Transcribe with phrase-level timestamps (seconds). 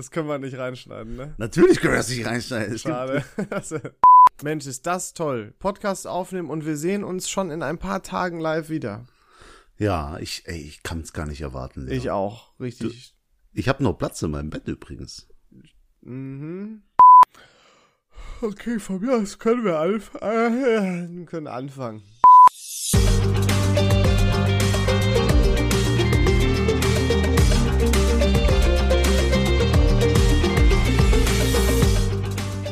[0.00, 1.34] Das können wir nicht reinschneiden, ne?
[1.36, 2.78] Natürlich können wir das nicht reinschneiden.
[2.78, 3.22] Schade.
[4.42, 5.52] Mensch, ist das toll.
[5.58, 9.04] Podcast aufnehmen und wir sehen uns schon in ein paar Tagen live wieder.
[9.76, 11.82] Ja, ich, ey, ich kann es gar nicht erwarten.
[11.82, 11.98] Leon.
[11.98, 12.58] Ich auch.
[12.58, 13.14] Richtig.
[13.52, 15.28] Ich habe noch Platz in meinem Bett übrigens.
[16.00, 16.80] Mhm.
[18.40, 21.26] Okay, von mir aus können wir anfangen.
[21.26, 22.02] können anfangen.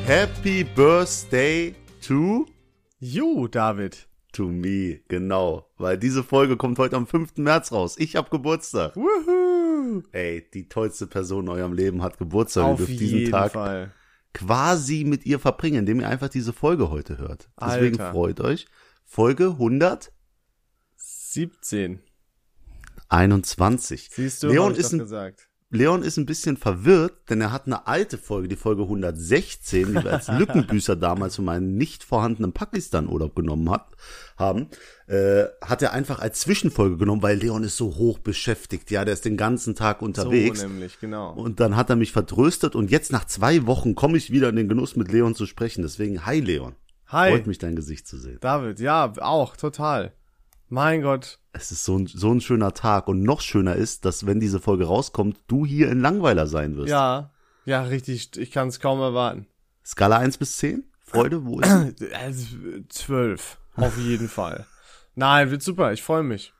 [0.08, 2.46] Happy Birthday to
[2.98, 4.08] You, David.
[4.32, 7.36] to me, genau, weil diese Folge kommt heute am 5.
[7.36, 7.96] März raus.
[7.98, 8.96] Ich habe Geburtstag.
[8.96, 10.02] Wuhu.
[10.12, 12.62] Ey, die tollste Person in eurem Leben hat Geburtstag.
[12.62, 13.92] Ihr Auf dürft diesen jeden Tag Fall.
[14.32, 17.50] quasi mit ihr verbringen, indem ihr einfach diese Folge heute hört.
[17.60, 18.12] Deswegen Alter.
[18.12, 18.66] freut euch.
[19.04, 19.58] Folge
[20.96, 22.00] 17.
[23.10, 24.08] 121.
[24.10, 25.47] Siehst du, Leon ist ein gesagt.
[25.70, 29.94] Leon ist ein bisschen verwirrt, denn er hat eine alte Folge, die Folge 116, die
[29.94, 33.86] wir als Lückenbüßer damals für meinen nicht vorhandenen Pakistan-Urlaub genommen hat,
[34.38, 34.68] haben,
[35.08, 39.12] äh, hat er einfach als Zwischenfolge genommen, weil Leon ist so hoch beschäftigt, ja, der
[39.12, 40.60] ist den ganzen Tag unterwegs.
[40.60, 41.34] So nämlich, genau.
[41.34, 44.56] und dann hat er mich vertröstet und jetzt nach zwei Wochen komme ich wieder in
[44.56, 45.82] den Genuss mit Leon zu sprechen.
[45.82, 46.76] Deswegen, hi Leon.
[47.08, 48.38] Hi, Freut mich, dein Gesicht zu sehen.
[48.40, 48.80] David.
[48.80, 50.12] Ja, auch, total.
[50.68, 51.38] Mein Gott.
[51.52, 54.60] Es ist so ein, so ein schöner Tag und noch schöner ist, dass wenn diese
[54.60, 56.90] Folge rauskommt, du hier in Langweiler sein wirst.
[56.90, 57.32] Ja,
[57.64, 58.36] ja, richtig.
[58.36, 59.46] Ich kann es kaum erwarten.
[59.84, 60.84] Skala 1 bis 10?
[61.00, 61.70] Freude, wo ist?
[62.14, 62.56] Also,
[62.88, 64.66] Zwölf, auf jeden Fall.
[65.14, 66.52] Nein, wird super, ich freue mich.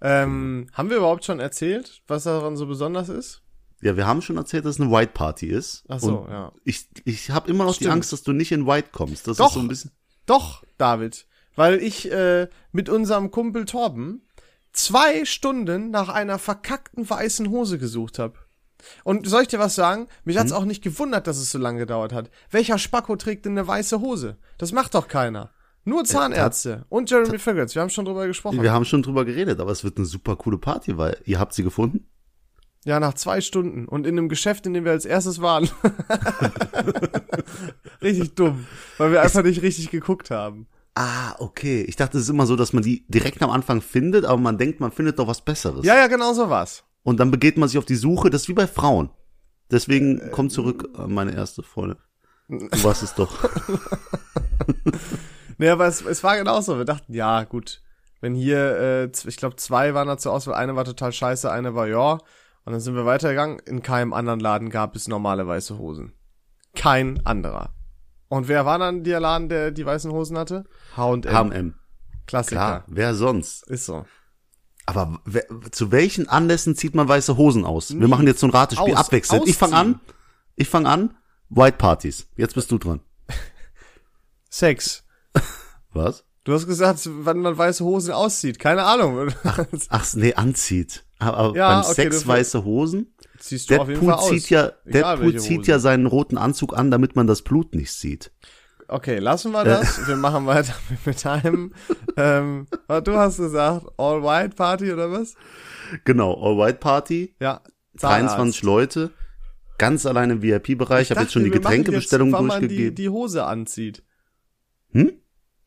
[0.00, 3.42] Ähm, haben wir überhaupt schon erzählt, was daran so besonders ist?
[3.82, 5.84] Ja, wir haben schon erzählt, dass es eine White Party ist.
[5.88, 6.52] Ach so, ja.
[6.64, 7.94] Ich, ich habe immer noch die Stimmt.
[7.94, 9.26] Angst, dass du nicht in White kommst.
[9.26, 9.48] Das Doch.
[9.48, 9.92] ist so ein bisschen.
[10.26, 11.26] Doch, David,
[11.60, 14.22] weil ich äh, mit unserem Kumpel Torben
[14.72, 18.38] zwei Stunden nach einer verkackten weißen Hose gesucht habe.
[19.04, 20.08] Und soll ich dir was sagen?
[20.24, 22.30] Mich hat's auch nicht gewundert, dass es so lange gedauert hat.
[22.50, 24.38] Welcher Spacko trägt denn eine weiße Hose?
[24.56, 25.50] Das macht doch keiner.
[25.84, 27.74] Nur Zahnärzte und Jeremy Fragrance.
[27.74, 28.62] Wir haben schon drüber gesprochen.
[28.62, 31.52] Wir haben schon drüber geredet, aber es wird eine super coole Party, weil ihr habt
[31.52, 32.08] sie gefunden.
[32.86, 33.84] Ja, nach zwei Stunden.
[33.84, 35.68] Und in einem Geschäft, in dem wir als erstes waren.
[38.00, 38.66] richtig dumm.
[38.96, 40.66] Weil wir einfach nicht richtig geguckt haben.
[40.94, 41.82] Ah, okay.
[41.82, 44.58] Ich dachte, es ist immer so, dass man die direkt am Anfang findet, aber man
[44.58, 45.84] denkt, man findet doch was Besseres.
[45.84, 46.84] Ja, ja, genau so war's.
[47.02, 48.28] Und dann begeht man sich auf die Suche.
[48.30, 49.10] Das ist wie bei Frauen.
[49.70, 51.98] Deswegen Äh, komm zurück an meine erste Freundin.
[52.48, 53.38] Du warst es doch.
[55.60, 56.78] Nee, aber es, es war genauso.
[56.78, 57.82] Wir dachten, ja, gut.
[58.22, 60.54] Wenn hier, äh, ich glaube, zwei waren da zur Auswahl.
[60.54, 62.12] Eine war total scheiße, eine war ja.
[62.64, 63.58] Und dann sind wir weitergegangen.
[63.66, 66.14] In keinem anderen Laden gab es normale weiße Hosen.
[66.74, 67.74] Kein anderer.
[68.30, 70.64] Und wer war dann der Laden, der die weißen Hosen hatte?
[70.96, 71.22] H&M.
[71.24, 71.74] H&M.
[72.28, 72.54] Klassiker.
[72.56, 73.66] Klar, wer sonst?
[73.68, 74.06] Ist so.
[74.86, 77.90] Aber wer, zu welchen Anlässen zieht man weiße Hosen aus?
[77.90, 78.06] Wir Nie.
[78.06, 79.48] machen jetzt so ein Ratespiel Aus- abwechselnd.
[79.48, 80.00] Ich fange an.
[80.54, 81.16] Ich fange an.
[81.48, 82.28] White Parties.
[82.36, 83.00] Jetzt bist du dran.
[84.48, 85.04] Sex.
[85.92, 86.24] Was?
[86.44, 88.58] Du hast gesagt, wann man weiße Hosen auszieht.
[88.60, 89.28] Keine Ahnung.
[89.88, 91.04] Ach, nee, anzieht.
[91.20, 93.14] Aber Ja, beim okay, Sex weiße Hosen.
[93.38, 94.28] Ziehst du auf jeden Deadpool Fall aus.
[94.30, 97.92] zieht ja, Egal, Deadpool zieht ja seinen roten Anzug an, damit man das Blut nicht
[97.92, 98.32] sieht.
[98.88, 100.06] Okay, lassen wir das.
[100.08, 101.72] Wir machen weiter mit einem.
[102.16, 105.34] Ähm, du hast gesagt, All White Party oder was?
[106.04, 107.60] Genau, All White Party, Ja.
[108.00, 109.10] 23 Leute,
[109.78, 111.02] ganz allein im VIP-Bereich.
[111.02, 112.94] Ich habe jetzt schon die Getränkebestellung wann man durchgegeben.
[112.94, 114.02] Die, die Hose anzieht.
[114.92, 115.12] Hm?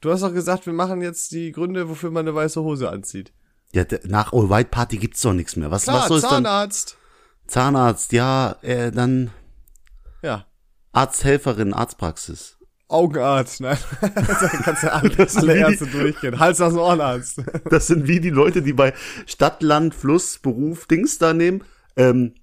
[0.02, 3.34] Du hast doch gesagt, wir machen jetzt die Gründe, wofür man eine weiße Hose anzieht.
[3.74, 5.72] Ja, nach All White Party gibt's doch nichts mehr.
[5.72, 6.44] Was, Klar, was soll es dann?
[6.44, 6.98] Zahnarzt.
[7.48, 9.32] Zahnarzt, ja, äh, dann
[10.22, 10.46] Ja.
[10.92, 12.58] Arzthelferin, Arztpraxis.
[12.88, 13.78] Augenarzt, nein.
[14.02, 16.38] da kannst du alle, alle wie die- Ärzte durchgehen.
[16.40, 17.42] Hals aus Ohrenarzt.
[17.70, 18.94] Das sind wie die Leute, die bei
[19.26, 21.64] Stadt, Land, Fluss, Beruf, Dings da nehmen.
[21.96, 22.36] Ähm,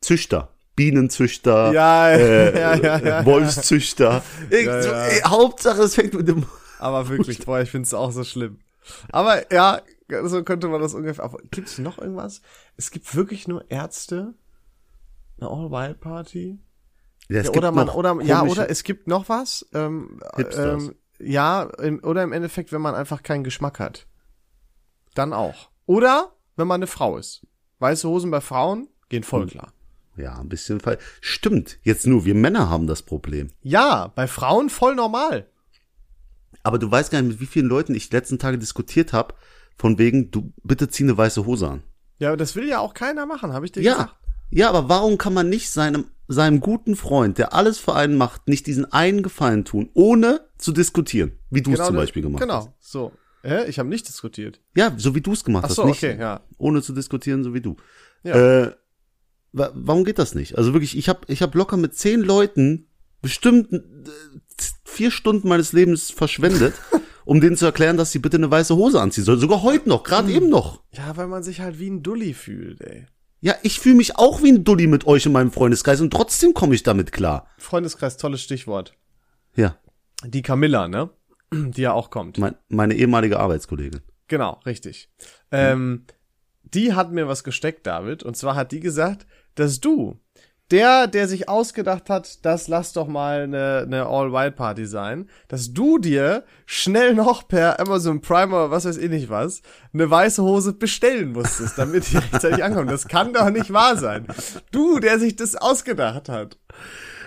[0.00, 0.48] Züchter.
[0.74, 1.72] Bienenzüchter.
[1.72, 3.24] Ja, äh, ja, ja, ja.
[3.24, 4.22] Wolfszüchter.
[4.50, 5.30] Ich, Ja, ja.
[5.30, 6.46] Hauptsache, es fängt mit dem.
[6.80, 8.58] Aber wirklich, boah, ich find's auch so schlimm.
[9.12, 9.80] Aber ja,
[10.24, 11.24] so könnte man das ungefähr.
[11.24, 12.42] Aber gibt's noch irgendwas?
[12.76, 14.34] Es gibt wirklich nur Ärzte.
[15.40, 16.58] Eine All-White-Party?
[17.28, 19.66] Ja, es Ja, gibt oder man, oder, ja, oder es gibt noch was.
[19.72, 20.84] Ähm, Hipsters.
[20.84, 24.06] ähm, ja, im, oder im Endeffekt, wenn man einfach keinen Geschmack hat.
[25.14, 25.70] Dann auch.
[25.86, 27.46] Oder wenn man eine Frau ist.
[27.78, 29.72] Weiße Hosen bei Frauen gehen voll klar.
[30.16, 30.98] Ja, ein bisschen fall.
[31.20, 31.78] Stimmt.
[31.82, 33.50] Jetzt nur, wir Männer haben das Problem.
[33.62, 35.48] Ja, bei Frauen voll normal.
[36.62, 39.34] Aber du weißt gar nicht, mit wie vielen Leuten ich die letzten Tage diskutiert habe,
[39.76, 41.82] von wegen, du bitte zieh eine weiße Hose an.
[42.18, 43.92] Ja, aber das will ja auch keiner machen, habe ich dir Ja.
[43.94, 44.16] gesagt.
[44.50, 48.48] Ja, aber warum kann man nicht seinem, seinem guten Freund, der alles für einen macht,
[48.48, 51.32] nicht diesen einen Gefallen tun, ohne zu diskutieren?
[51.50, 52.64] Wie du es zum Beispiel gemacht genau, hast.
[52.66, 53.12] Genau, so.
[53.42, 53.64] Hä?
[53.68, 54.60] Ich habe nicht diskutiert.
[54.76, 55.76] Ja, so wie du es gemacht Ach hast.
[55.76, 56.40] so, nicht okay, ja.
[56.58, 57.76] ohne zu diskutieren, so wie du.
[58.22, 58.34] Ja.
[58.64, 58.72] Äh,
[59.52, 60.56] wa warum geht das nicht?
[60.56, 62.86] Also wirklich, ich habe ich hab locker mit zehn Leuten
[63.20, 63.78] bestimmt äh,
[64.84, 66.74] vier Stunden meines Lebens verschwendet,
[67.24, 69.38] um denen zu erklären, dass sie bitte eine weiße Hose anziehen sollen.
[69.40, 70.82] Sogar heute noch, gerade eben noch.
[70.92, 73.06] Ja, weil man sich halt wie ein Dulli fühlt, ey.
[73.40, 76.54] Ja, ich fühle mich auch wie ein Dulli mit euch in meinem Freundeskreis und trotzdem
[76.54, 77.48] komme ich damit klar.
[77.58, 78.96] Freundeskreis, tolles Stichwort.
[79.56, 79.76] Ja,
[80.24, 81.10] Die Camilla, ne?
[81.52, 82.38] Die ja auch kommt.
[82.38, 84.00] mein, meine ehemalige Arbeitskollegin.
[84.28, 85.10] Genau, richtig.
[85.50, 86.06] Ähm,
[86.62, 88.22] die hat mir was gesteckt, David.
[88.22, 89.26] Und zwar hat die gesagt,
[89.56, 90.18] dass du,
[90.70, 95.98] der, der sich ausgedacht hat, das lass doch mal eine, eine All-White-Party sein, dass du
[95.98, 99.60] dir schnell noch per Amazon Prime oder was weiß ich nicht was,
[99.92, 102.90] eine weiße Hose bestellen musstest, damit die rechtzeitig ankommt.
[102.90, 104.26] Das kann doch nicht wahr sein.
[104.70, 106.58] Du, der sich das ausgedacht hat.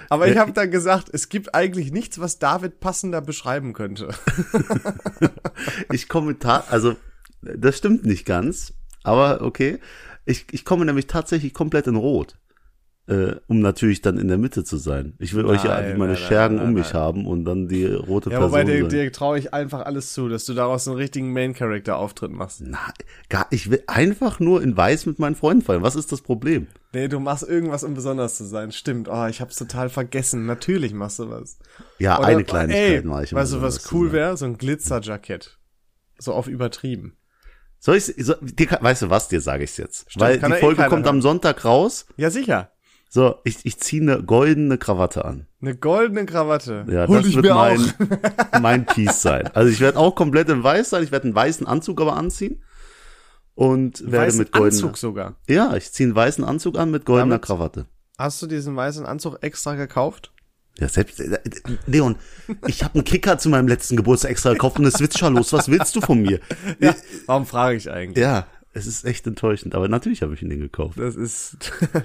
[0.10, 4.10] Aber ich habe dann gesagt, es gibt eigentlich nichts, was David passender beschreiben könnte.
[5.92, 6.36] Ich komme
[6.70, 6.96] also
[7.42, 8.74] das stimmt nicht ganz,
[9.04, 9.80] aber okay.
[10.26, 12.38] Ich, ich komme nämlich tatsächlich komplett in Rot,
[13.07, 15.13] äh, um natürlich dann in der Mitte zu sein.
[15.19, 17.02] Ich will euch ja Nein, meine nein, nein, Schergen nein, um mich nein.
[17.02, 20.28] haben und dann die rote Ja, Person wobei dir, dir traue ich einfach alles zu,
[20.28, 22.62] dass du daraus einen richtigen Main-Character-Auftritt machst.
[22.66, 22.80] Na,
[23.30, 25.84] gar, ich will einfach nur in Weiß mit meinen Freunden feiern.
[25.84, 26.66] Was ist das Problem?
[26.94, 28.72] Nee, du machst irgendwas, um besonders zu sein.
[28.72, 29.07] Stimmt.
[29.07, 30.46] Oh, ich hab's total vergessen.
[30.48, 31.60] Natürlich machst du was.
[32.00, 33.34] Ja, Oder- eine Kleinigkeit mache ich.
[33.34, 34.36] Weißt du, was cool wäre?
[34.38, 35.60] So ein Glitzerjackett.
[36.18, 37.18] So auf übertrieben.
[37.78, 40.10] Soll ich, so, dir, weißt du was, dir sage ich's jetzt.
[40.10, 41.22] Stimmt, Weil die ja eh Folge kommt am hören.
[41.22, 42.07] Sonntag raus.
[42.18, 42.72] Ja, sicher.
[43.16, 45.48] So, ich, ich ziehe eine goldene Krawatte an.
[45.62, 46.86] Eine goldene Krawatte.
[46.90, 47.94] Ja, Hol das wird mein,
[48.62, 49.48] mein Piece sein.
[49.54, 51.02] Also ich werde auch komplett in weiß sein.
[51.02, 52.62] Ich werde einen weißen Anzug aber anziehen.
[53.54, 54.84] Und werde Weißen mit goldener.
[54.84, 55.36] Anzug sogar.
[55.48, 57.46] Ja, ich ziehe einen weißen Anzug an mit goldener Damit?
[57.46, 57.86] Krawatte.
[58.18, 60.34] Hast du diesen weißen Anzug extra gekauft?
[60.78, 61.40] Ja, selbst, äh,
[61.86, 62.18] Leon,
[62.68, 65.54] ich habe einen Kicker zu meinem letzten Geburtstag extra gekauft und eine Switcher los.
[65.54, 66.42] Was willst du von mir?
[66.82, 66.94] Ja.
[67.28, 68.22] Warum frage ich eigentlich?
[68.22, 69.74] Ja, es ist echt enttäuschend.
[69.74, 71.00] Aber natürlich habe ich ihn den gekauft.
[71.00, 71.58] Das ist,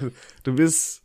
[0.43, 1.00] du bist,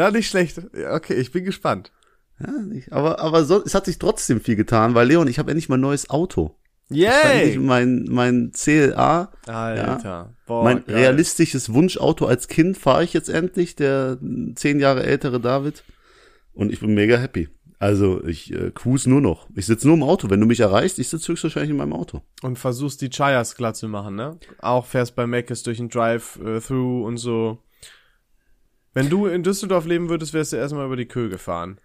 [0.00, 0.60] ja, nicht schlecht.
[0.76, 1.92] Ja, Okay, ich bin gespannt.
[2.40, 5.50] Ja, nicht, aber aber so, es hat sich trotzdem viel getan, weil Leon, ich habe
[5.50, 6.56] endlich mein neues Auto.
[6.88, 7.58] Yay!
[7.58, 10.34] mein mein CLA, Alter.
[10.46, 10.96] Boah, mein geil.
[10.96, 14.18] realistisches Wunschauto als Kind fahre ich jetzt endlich, der
[14.54, 15.84] zehn Jahre ältere David.
[16.52, 17.48] Und ich bin mega happy.
[17.78, 19.48] Also ich äh, cruise nur noch.
[19.54, 20.28] Ich sitze nur im Auto.
[20.28, 22.20] Wenn du mich erreichst, ich sitze höchstwahrscheinlich in meinem Auto.
[22.42, 24.38] Und versuchst die Chayas glatt zu machen, ne?
[24.60, 27.58] Auch fährst bei Mc's durch den Drive-Through und so.
[28.92, 31.80] Wenn du in Düsseldorf leben würdest, wärst du erstmal über die Kö gefahren.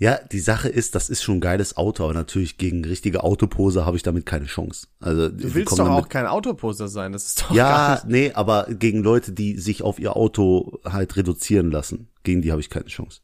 [0.00, 3.84] Ja, die Sache ist, das ist schon ein geiles Auto, aber natürlich gegen richtige Autopose
[3.84, 4.86] habe ich damit keine Chance.
[5.00, 7.56] Also Du willst doch auch kein Autoposter sein, das ist doch gar
[7.96, 12.52] Ja, nee, aber gegen Leute, die sich auf ihr Auto halt reduzieren lassen, gegen die
[12.52, 13.22] habe ich keine Chance.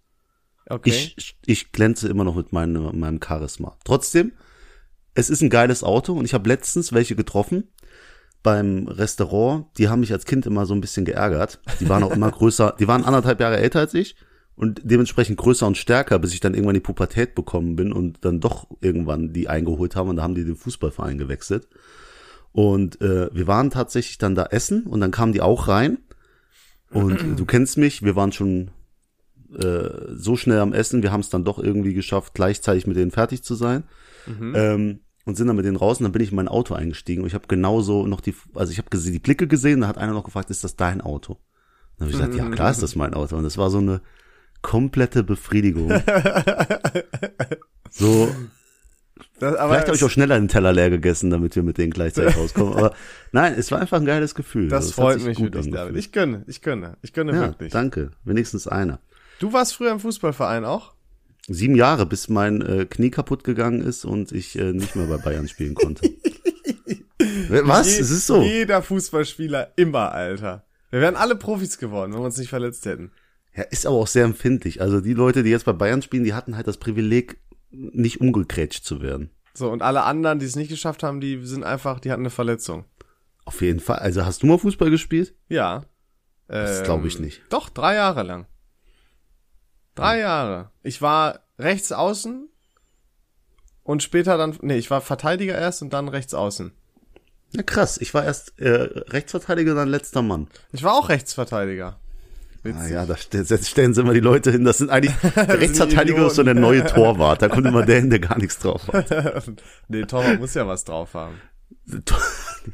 [0.68, 1.12] Okay.
[1.16, 3.76] Ich, ich glänze immer noch mit meinem, meinem Charisma.
[3.84, 4.32] Trotzdem,
[5.14, 7.68] es ist ein geiles Auto und ich habe letztens welche getroffen
[8.44, 9.66] beim Restaurant.
[9.78, 11.58] Die haben mich als Kind immer so ein bisschen geärgert.
[11.80, 14.14] Die waren auch immer größer, die waren anderthalb Jahre älter als ich
[14.54, 18.38] und dementsprechend größer und stärker, bis ich dann irgendwann die Pubertät bekommen bin und dann
[18.38, 21.66] doch irgendwann die eingeholt haben und da haben die den Fußballverein gewechselt.
[22.52, 25.98] Und äh, wir waren tatsächlich dann da essen und dann kamen die auch rein.
[26.90, 28.70] Und du kennst mich, wir waren schon
[29.58, 33.10] äh, so schnell am Essen, wir haben es dann doch irgendwie geschafft, gleichzeitig mit denen
[33.10, 33.84] fertig zu sein.
[34.54, 37.22] Ähm, und sind dann mit denen raus und dann bin ich in mein Auto eingestiegen
[37.22, 40.12] und ich habe genauso noch die, also ich habe die Blicke gesehen, da hat einer
[40.12, 41.38] noch gefragt, ist das dein Auto?
[41.98, 43.36] Dann habe ich gesagt, ja klar ist das mein Auto.
[43.36, 44.00] Und das war so eine
[44.62, 45.90] komplette Befriedigung.
[47.90, 48.28] so,
[49.38, 51.92] Das, aber vielleicht habe ich auch schneller den Teller leer gegessen, damit wir mit denen
[51.92, 52.74] gleichzeitig rauskommen.
[52.74, 52.94] Aber
[53.32, 54.68] nein, es war einfach ein geiles Gefühl.
[54.68, 55.66] das Also, freut mich für dich.
[55.96, 57.72] Ich gönne, ich gönne, ich gönne Ja, wirklich.
[57.72, 58.10] danke.
[58.24, 58.98] Wenigstens einer.
[59.38, 60.93] Du warst früher im Fußballverein auch?
[61.48, 65.18] Sieben Jahre, bis mein äh, Knie kaputt gegangen ist und ich äh, nicht mehr bei
[65.18, 66.08] Bayern spielen konnte.
[67.48, 67.86] Was?
[67.96, 68.42] Je- Es ist so.
[68.42, 70.64] Jeder Fußballspieler immer, Alter.
[70.90, 73.10] Wir wären alle Profis geworden, wenn wir uns nicht verletzt hätten.
[73.54, 74.80] Ja, ist aber auch sehr empfindlich.
[74.80, 77.36] Also die Leute, die jetzt bei Bayern spielen, die hatten halt das Privileg,
[77.70, 79.30] nicht umgegrätscht zu werden.
[79.54, 82.30] So, und alle anderen, die es nicht geschafft haben, die sind einfach, die hatten eine
[82.30, 82.84] Verletzung.
[83.44, 83.98] Auf jeden Fall.
[83.98, 85.34] Also hast du mal Fußball gespielt?
[85.48, 85.84] Ja.
[86.48, 87.42] Das Ähm, glaube ich nicht.
[87.50, 88.46] Doch, drei Jahre lang.
[89.94, 90.70] Drei Jahre.
[90.82, 92.48] Ich war rechts außen
[93.82, 96.72] und später dann, nee, ich war Verteidiger erst und dann rechts außen.
[97.52, 97.98] Ja, krass.
[97.98, 100.48] Ich war erst äh, Rechtsverteidiger, dann letzter Mann.
[100.72, 101.98] Ich war auch Rechtsverteidiger.
[101.98, 102.90] Ah Witzig.
[102.92, 104.64] ja, da stellen sie immer die Leute hin.
[104.64, 107.42] Das sind eigentlich, der Rechtsverteidiger ist so der neue Torwart.
[107.42, 109.06] Da kommt immer der hin, der gar nichts drauf hat.
[109.88, 111.40] nee, Torwart muss ja was drauf haben.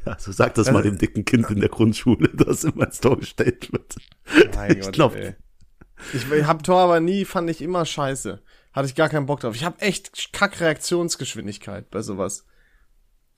[0.07, 3.19] Ja, so sagt das mal dem dicken Kind in der Grundschule, das immer ins Tor
[3.19, 3.97] gestellt wird.
[4.55, 5.35] Mein Ich Gott, glaub- ey.
[6.13, 8.41] Ich, hab Tor aber nie, fand ich immer scheiße.
[8.73, 9.55] Hatte ich gar keinen Bock drauf.
[9.55, 12.47] Ich habe echt kack Reaktionsgeschwindigkeit bei sowas.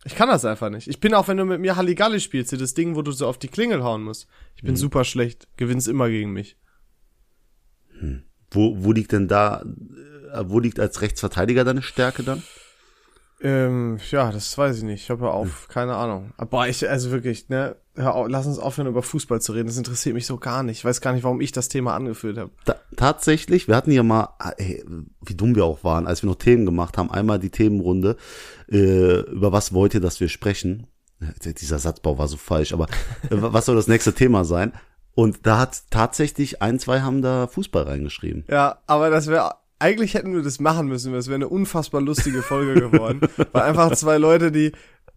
[0.05, 0.89] Ich kann das einfach nicht.
[0.89, 3.39] Ich bin auch, wenn du mit mir Halligalli spielst, das Ding, wo du so auf
[3.39, 4.27] die Klingel hauen musst.
[4.57, 5.49] Ich bin super schlecht.
[5.57, 6.57] Gewinnst immer gegen mich.
[8.51, 9.63] Wo, wo liegt denn da,
[10.33, 12.43] äh, wo liegt als Rechtsverteidiger deine Stärke dann?
[13.43, 15.03] Ähm, ja, das weiß ich nicht.
[15.03, 16.33] Ich habe auf, keine Ahnung.
[16.37, 19.67] Aber ich, also wirklich, ne, auf, lass uns aufhören, über Fußball zu reden.
[19.67, 20.79] Das interessiert mich so gar nicht.
[20.79, 22.51] Ich weiß gar nicht, warum ich das Thema angeführt habe.
[22.65, 24.85] Ta tatsächlich, wir hatten ja mal, ey,
[25.23, 28.17] wie dumm wir auch waren, als wir noch Themen gemacht haben, einmal die Themenrunde,
[28.71, 30.87] äh, über was wollt ihr, dass wir sprechen?
[31.45, 34.73] Dieser Satzbau war so falsch, aber äh, was soll das nächste Thema sein?
[35.15, 38.45] Und da hat tatsächlich ein, zwei haben da Fußball reingeschrieben.
[38.49, 42.43] Ja, aber das wäre eigentlich hätten wir das machen müssen, es wäre eine unfassbar lustige
[42.43, 43.21] Folge geworden.
[43.53, 44.73] Weil einfach zwei Leute, die,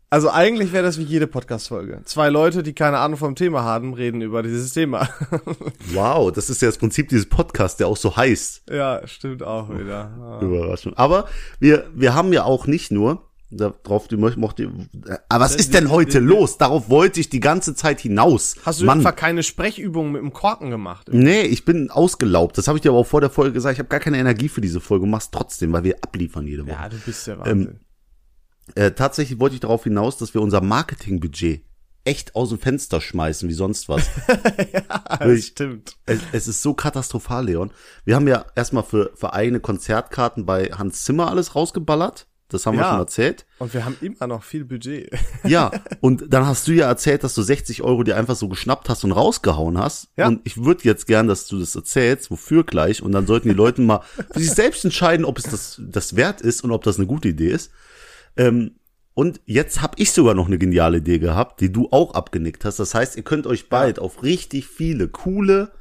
[0.09, 2.01] also eigentlich wäre das wie jede Podcast-Folge.
[2.05, 5.07] Zwei Leute, die keine Ahnung vom Thema haben, reden über dieses Thema.
[5.93, 8.63] wow, das ist ja das Prinzip dieses Podcasts, der auch so heißt.
[8.71, 10.11] Ja, stimmt auch wieder.
[10.19, 10.41] Ja.
[10.41, 10.93] Überraschung.
[10.95, 11.25] Aber
[11.59, 13.21] wir, wir haben ja auch nicht nur,
[13.57, 16.57] darauf die mochte äh, aber was ist denn heute los?
[16.57, 18.55] Darauf wollte ich die ganze Zeit hinaus.
[18.63, 18.99] Hast du Mann.
[18.99, 21.09] einfach keine Sprechübungen mit dem Korken gemacht?
[21.11, 22.57] Nee, ich bin ausgelaubt.
[22.57, 23.73] Das habe ich dir aber auch vor der Folge gesagt.
[23.73, 25.05] Ich habe gar keine Energie für diese Folge.
[25.05, 26.77] Mach's trotzdem, weil wir abliefern jede Woche.
[26.81, 27.67] Ja, du bist ja Wahnsinn.
[27.67, 27.79] Ähm,
[28.75, 31.63] äh, tatsächlich wollte ich darauf hinaus, dass wir unser Marketingbudget
[32.05, 34.09] echt aus dem Fenster schmeißen, wie sonst was.
[34.73, 35.97] ja, das ich, stimmt.
[36.05, 37.71] Es, es, ist so katastrophal, Leon.
[38.05, 42.27] Wir haben ja erstmal für, für eigene Konzertkarten bei Hans Zimmer alles rausgeballert.
[42.49, 43.45] Das haben ja, wir schon erzählt.
[43.57, 45.11] Und wir haben immer noch viel Budget.
[45.43, 45.71] Ja,
[46.01, 49.03] und dann hast du ja erzählt, dass du 60 Euro dir einfach so geschnappt hast
[49.03, 50.07] und rausgehauen hast.
[50.17, 50.27] Ja.
[50.27, 53.03] Und ich würde jetzt gern, dass du das erzählst, wofür gleich.
[53.03, 56.41] Und dann sollten die Leute mal für sich selbst entscheiden, ob es das, das wert
[56.41, 57.71] ist und ob das eine gute Idee ist.
[58.37, 58.75] Ähm,
[59.13, 62.79] und jetzt habe ich sogar noch eine geniale Idee gehabt, die du auch abgenickt hast.
[62.79, 64.03] Das heißt, ihr könnt euch bald ja.
[64.03, 65.71] auf richtig viele coole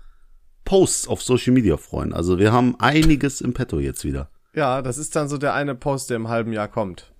[0.64, 2.12] Posts auf Social Media freuen.
[2.12, 4.30] Also wir haben einiges im Petto jetzt wieder.
[4.54, 7.12] Ja, das ist dann so der eine Post, der im halben Jahr kommt.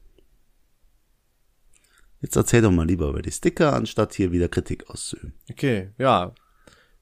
[2.20, 5.34] Jetzt erzähl doch mal lieber über die Sticker, anstatt hier wieder Kritik auszuüben.
[5.50, 6.32] Okay, ja.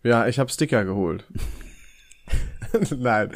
[0.02, 1.24] Ja, ich habe Sticker geholt.
[2.96, 3.30] Nein.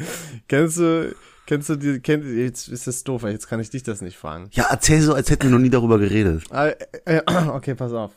[0.47, 4.01] Kennst du, kennst du die, kennst, jetzt ist das doof, jetzt kann ich dich das
[4.01, 4.49] nicht fragen.
[4.51, 6.43] Ja, erzähl so, als hätten wir noch nie darüber geredet.
[6.51, 6.75] Äh,
[7.05, 8.11] äh, okay, pass auf.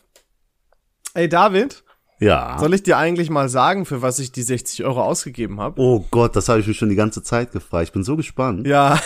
[1.14, 1.84] Ey, David,
[2.20, 2.56] ja.
[2.58, 5.80] Soll ich dir eigentlich mal sagen, für was ich die 60 Euro ausgegeben habe?
[5.80, 7.88] Oh Gott, das habe ich mich schon die ganze Zeit gefragt.
[7.88, 8.66] Ich bin so gespannt.
[8.66, 9.00] Ja.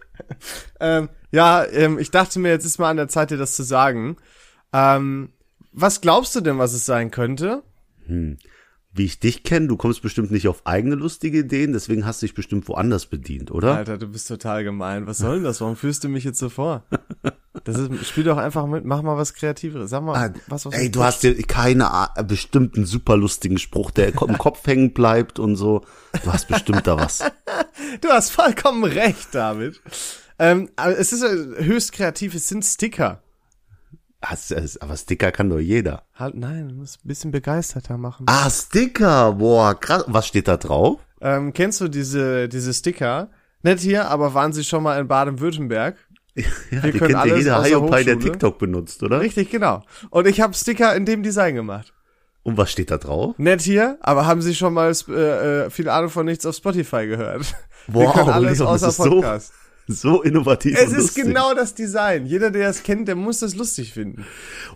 [0.80, 3.62] ähm, ja, ähm, ich dachte mir, jetzt ist mal an der Zeit, dir das zu
[3.62, 4.16] sagen.
[4.72, 5.30] Ähm,
[5.72, 7.62] was glaubst du denn, was es sein könnte?
[8.06, 8.38] Hm
[8.92, 12.26] wie ich dich kenne, du kommst bestimmt nicht auf eigene lustige Ideen, deswegen hast du
[12.26, 13.76] dich bestimmt woanders bedient, oder?
[13.76, 15.06] Alter, du bist total gemein.
[15.06, 15.60] Was soll denn das?
[15.60, 16.84] Warum führst du mich jetzt so vor?
[17.64, 19.90] Das ist, spiel doch einfach mit, mach mal was Kreativeres.
[19.90, 21.88] Sag mal, ah, was, was Ey, du hast dir keine
[22.26, 25.82] bestimmten super lustigen Spruch, der im Kopf hängen bleibt und so.
[26.24, 27.18] Du hast bestimmt da was.
[28.00, 29.80] du hast vollkommen recht, David.
[30.38, 33.22] Ähm, es ist höchst kreativ, es sind Sticker.
[34.20, 36.02] Aber Sticker kann doch jeder.
[36.14, 38.26] Halt, nein, du musst ein bisschen begeisterter machen.
[38.28, 40.04] Ah, Sticker, boah, krass.
[40.06, 41.00] Was steht da drauf?
[41.20, 43.30] Ähm, kennst du diese, diese Sticker?
[43.62, 45.96] Nicht hier, aber waren sie schon mal in Baden-Württemberg?
[46.70, 49.20] Ja, Wir die kennt ja jeder Hiopai, der TikTok benutzt, oder?
[49.20, 49.82] Richtig, genau.
[50.10, 51.92] Und ich habe Sticker in dem Design gemacht.
[52.44, 53.34] Und was steht da drauf?
[53.36, 57.06] Nett hier, aber haben Sie schon mal äh, äh viel Ahnung von nichts auf Spotify
[57.06, 57.54] gehört?
[57.88, 59.48] Wow, Wir können alles Leon, außer Podcast.
[59.48, 59.59] So
[59.90, 60.76] so innovativ.
[60.78, 62.26] Es ist genau das Design.
[62.26, 64.24] Jeder, der es kennt, der muss das lustig finden.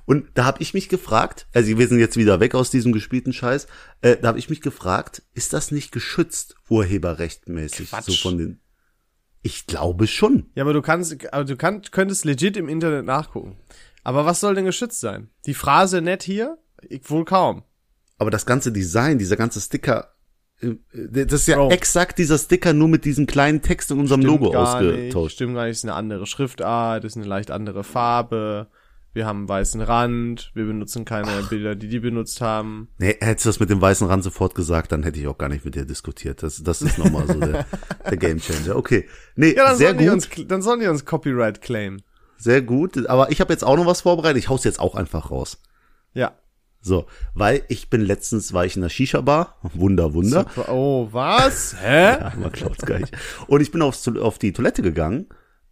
[0.07, 3.33] Und da habe ich mich gefragt, also wir sind jetzt wieder weg aus diesem gespielten
[3.33, 3.67] Scheiß,
[4.03, 7.91] äh, da habe ich mich gefragt, ist das nicht geschützt, urheberrechtmäßig?
[7.91, 8.07] Quatsch.
[8.07, 8.61] So von den.
[9.43, 10.51] Ich glaube schon.
[10.55, 13.57] Ja, aber du kannst, aber du kannst, könntest legit im Internet nachgucken.
[14.03, 15.31] Aber was soll denn geschützt sein?
[15.47, 16.59] Die Phrase nett hier?
[16.89, 17.63] Ich, wohl kaum.
[18.19, 20.14] Aber das ganze Design, dieser ganze Sticker,
[20.61, 21.71] das ist ja Bro.
[21.71, 25.25] exakt dieser Sticker nur mit diesem kleinen Text in unserem Stimmt Logo ausgetauscht.
[25.25, 25.33] Nicht.
[25.33, 28.69] Stimmt gar nicht, ist eine andere Schriftart, ist eine leicht andere Farbe.
[29.13, 31.49] Wir haben einen weißen Rand, wir benutzen keine Ach.
[31.49, 32.89] Bilder, die die benutzt haben.
[32.99, 35.49] Nee, hättest du das mit dem weißen Rand sofort gesagt, dann hätte ich auch gar
[35.49, 36.43] nicht mit dir diskutiert.
[36.43, 37.65] Das, das ist nochmal so der,
[38.11, 38.75] der Game Changer.
[38.75, 39.09] Okay.
[39.37, 40.09] Nee, ja, sehr gut.
[40.09, 42.03] Uns, dann sollen die uns Copyright claimen.
[42.39, 43.07] Sehr gut.
[43.07, 44.39] Aber ich habe jetzt auch noch was vorbereitet.
[44.39, 45.59] Ich hau's jetzt auch einfach raus.
[46.13, 46.33] Ja.
[46.87, 50.41] So, weil ich bin letztens, war ich in der Shisha-Bar, Wunder, Wunder.
[50.55, 50.71] Super.
[50.71, 51.75] Oh, was?
[51.81, 52.11] Hä?
[52.21, 53.17] ja, man glaubt's gar nicht.
[53.47, 55.27] Und ich bin aufs, auf die Toilette gegangen,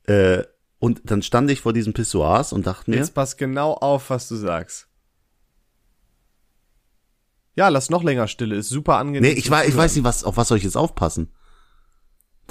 [0.05, 0.43] äh,
[0.79, 2.97] und dann stand ich vor diesem Pissoirs und dachte mir.
[2.97, 4.89] Jetzt pass genau auf, was du sagst.
[7.57, 9.35] Ja, lass noch länger Stille, ist super angenehm.
[9.35, 11.31] Nee, ich, weiß, ich weiß nicht, was, auf was soll ich jetzt aufpassen?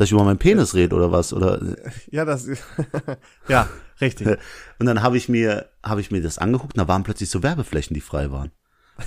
[0.02, 1.32] Dass ich über meinen Penis rede oder was?
[1.32, 1.62] Oder?
[2.10, 2.48] Ja, das,
[3.48, 3.70] ja,
[4.02, 4.28] richtig.
[4.80, 7.44] Und dann habe ich mir, habe ich mir das angeguckt und da waren plötzlich so
[7.44, 8.50] Werbeflächen, die frei waren.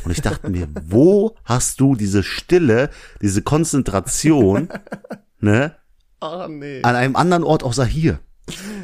[0.04, 4.68] Und ich dachte mir, wo hast du diese Stille, diese Konzentration,
[5.40, 5.74] ne?
[6.20, 6.80] Oh, nee.
[6.84, 8.20] An einem anderen Ort außer hier.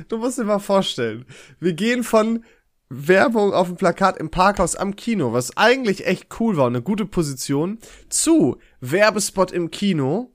[0.08, 1.26] Du musst dir mal vorstellen,
[1.60, 2.44] wir gehen von
[2.88, 7.06] Werbung auf dem Plakat im Parkhaus am Kino, was eigentlich echt cool war, eine gute
[7.06, 10.32] Position, zu Werbespot im Kino,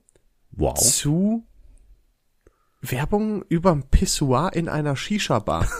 [0.52, 0.78] Wow.
[0.78, 1.44] zu
[2.90, 5.66] Werbung überm Pissoir in einer Shisha-Bar.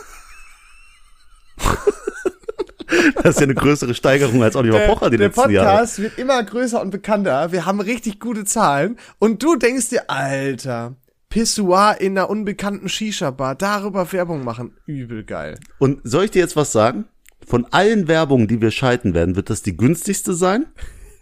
[3.15, 5.79] Das ist ja eine größere Steigerung als Oliver Pocher die der letzten Jahre.
[5.79, 7.51] Podcast wird immer größer und bekannter.
[7.51, 8.97] Wir haben richtig gute Zahlen.
[9.19, 10.95] Und du denkst dir, Alter,
[11.29, 14.77] Pissoir in einer unbekannten Shisha-Bar, darüber Werbung machen.
[14.85, 15.59] Übel geil.
[15.79, 17.05] Und soll ich dir jetzt was sagen?
[17.45, 20.67] Von allen Werbungen, die wir schalten werden, wird das die günstigste sein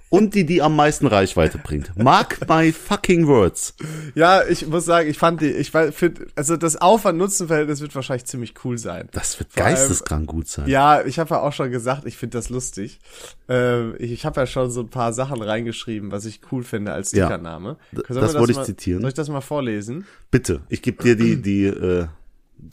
[0.10, 1.98] und die, die am meisten Reichweite bringt.
[1.98, 3.74] Mark my fucking words.
[4.14, 8.54] Ja, ich muss sagen, ich fand die, ich finde, also das Aufwand-Nutzen-Verhältnis wird wahrscheinlich ziemlich
[8.64, 9.10] cool sein.
[9.12, 10.68] Das wird geisteskrank gut sein.
[10.70, 13.00] Ja, ich habe ja auch schon gesagt, ich finde das lustig.
[13.50, 16.94] Ähm, ich ich habe ja schon so ein paar Sachen reingeschrieben, was ich cool finde
[16.94, 17.26] als Ja.
[17.26, 17.78] Stickername.
[18.08, 19.02] Sollen das wir wollte ich mal, zitieren.
[19.02, 20.06] Soll ich das mal vorlesen?
[20.32, 22.08] Bitte, ich gebe dir die, die, äh,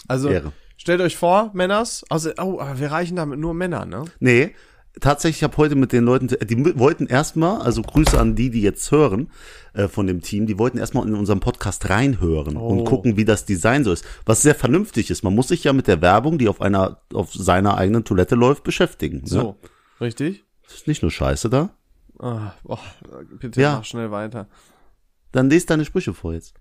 [0.07, 0.53] Also, Ehre.
[0.77, 4.05] stellt euch vor, Männers, also, oh, aber wir reichen damit nur Männer, ne?
[4.21, 4.55] nee,
[5.01, 8.63] tatsächlich, ich habe heute mit den Leuten, die wollten erstmal, also Grüße an die, die
[8.63, 9.31] jetzt hören,
[9.75, 12.85] äh, von dem Team, die wollten erstmal in unserem Podcast reinhören und Oh.
[12.85, 14.05] gucken, wie das Design so ist.
[14.27, 15.23] Was sehr vernünftig ist.
[15.23, 18.65] Man muss sich ja mit der Werbung, die auf einer, auf seiner eigenen Toilette läuft,
[18.65, 19.23] beschäftigen.
[19.27, 19.55] So, Ne?
[20.01, 20.45] richtig?
[20.67, 21.71] Ist nicht nur Scheiße da.
[22.19, 22.79] Ah, boah,
[23.41, 23.77] bitte Ja.
[23.77, 24.47] mach schnell weiter.
[25.33, 26.55] Dann lest deine Sprüche vor jetzt.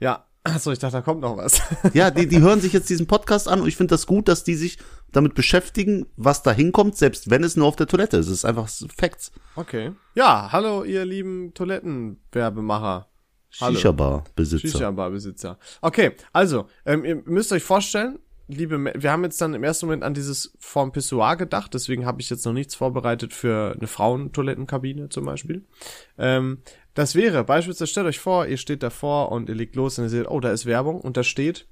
[0.00, 1.60] Ja, achso, ich dachte, da kommt noch was.
[1.92, 4.42] Ja, die, die hören sich jetzt diesen Podcast an und ich finde das gut, dass
[4.44, 4.78] die sich
[5.16, 8.26] damit beschäftigen, was da hinkommt, selbst wenn es nur auf der Toilette ist.
[8.26, 9.32] Es ist einfach Facts.
[9.56, 9.92] Okay.
[10.14, 13.08] Ja, hallo, ihr lieben Toilettenwerbemacher.
[13.50, 14.68] Shisha-Bar-Besitzer.
[14.68, 15.58] Shisha-Bar-Besitzer.
[15.80, 18.18] Okay, also, ähm, ihr müsst euch vorstellen,
[18.48, 22.20] liebe, wir haben jetzt dann im ersten Moment an dieses Form Pissoir gedacht, deswegen habe
[22.20, 25.64] ich jetzt noch nichts vorbereitet für eine Frauentoilettenkabine zum Beispiel.
[26.18, 26.62] Ähm,
[26.94, 30.10] das wäre, beispielsweise, stellt euch vor, ihr steht davor und ihr legt los und ihr
[30.10, 31.66] seht, oh, da ist Werbung und da steht,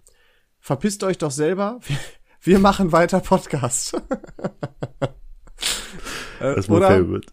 [0.61, 1.81] verpisst euch doch selber,
[2.43, 4.01] wir, machen weiter Podcast.
[6.41, 7.33] Äh, Das ist mein oder, Favorite.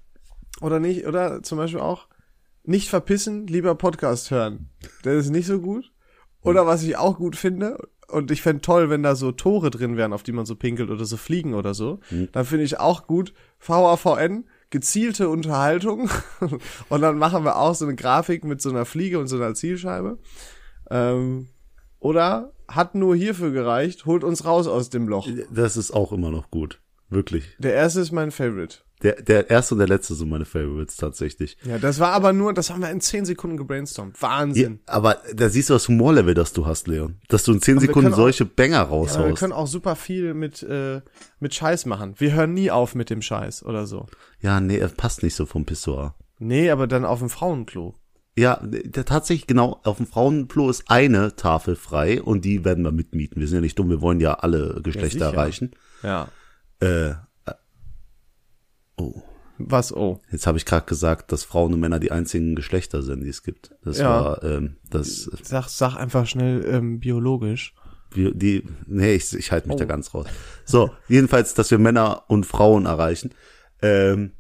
[0.62, 2.08] oder nicht, oder zum Beispiel auch,
[2.64, 4.70] nicht verpissen, lieber Podcast hören.
[5.04, 5.92] Der ist nicht so gut.
[6.42, 9.98] Oder was ich auch gut finde, und ich fände toll, wenn da so Tore drin
[9.98, 12.00] wären, auf die man so pinkelt oder so fliegen oder so.
[12.32, 16.10] Dann finde ich auch gut, VAVN, gezielte Unterhaltung.
[16.90, 19.54] und dann machen wir auch so eine Grafik mit so einer Fliege und so einer
[19.54, 20.20] Zielscheibe.
[20.90, 21.50] Ähm,
[22.00, 25.28] oder hat nur hierfür gereicht, holt uns raus aus dem Loch.
[25.52, 26.80] Das ist auch immer noch gut.
[27.10, 27.46] Wirklich.
[27.58, 28.78] Der erste ist mein Favorite.
[29.02, 31.58] Der, der erste und der letzte sind meine Favorites tatsächlich.
[31.64, 34.18] Ja, das war aber nur, das haben wir in 10 Sekunden gebrainstormt.
[34.22, 34.80] Ja, Wahnsinn.
[34.86, 37.16] aber da siehst du das Humorlevel, das du hast, Leon.
[37.30, 39.40] Dass du in 10 wir Sekunden können auch- solche Banger Ja, aber wir raushaust.
[39.40, 41.02] können auch super viel mit, äh,
[41.40, 42.14] mit Scheiß machen.
[42.18, 44.06] Wir hören nie auf mit dem Scheiß oder so.
[44.42, 46.14] Ja, nee, er passt nicht so vom Pissoir.
[46.38, 47.96] Nee, aber dann auf dem Frauenklo.
[48.40, 48.62] Ja,
[49.06, 53.40] tatsächlich genau, auf dem Frauenklo ist eine Tafel frei und die werden wir mitmieten.
[53.42, 55.34] Wir sind ja nicht dumm, wir wollen ja alle Geschlechter sicher.
[55.34, 55.72] erreichen.
[56.04, 56.30] Ja.
[56.80, 57.14] Äh,
[58.98, 59.22] oh,
[59.58, 60.22] Was, oh.
[60.32, 63.44] jetzt habe ich gerade gesagt, dass Frauen und Männer die einzigen Geschlechter sind, die es
[63.44, 63.72] gibt.
[63.84, 64.10] Das Ja.
[64.10, 67.74] war ähm, das Sag, sag einfach schnell ähm, biologisch.
[68.12, 69.88] wir, die nee, ich, ich halte mich da Oh.
[69.88, 70.28] ganz raus.
[70.66, 73.32] So, jedenfalls, dass wir Männer und Frauen erreichen.
[73.82, 74.32] Ähm,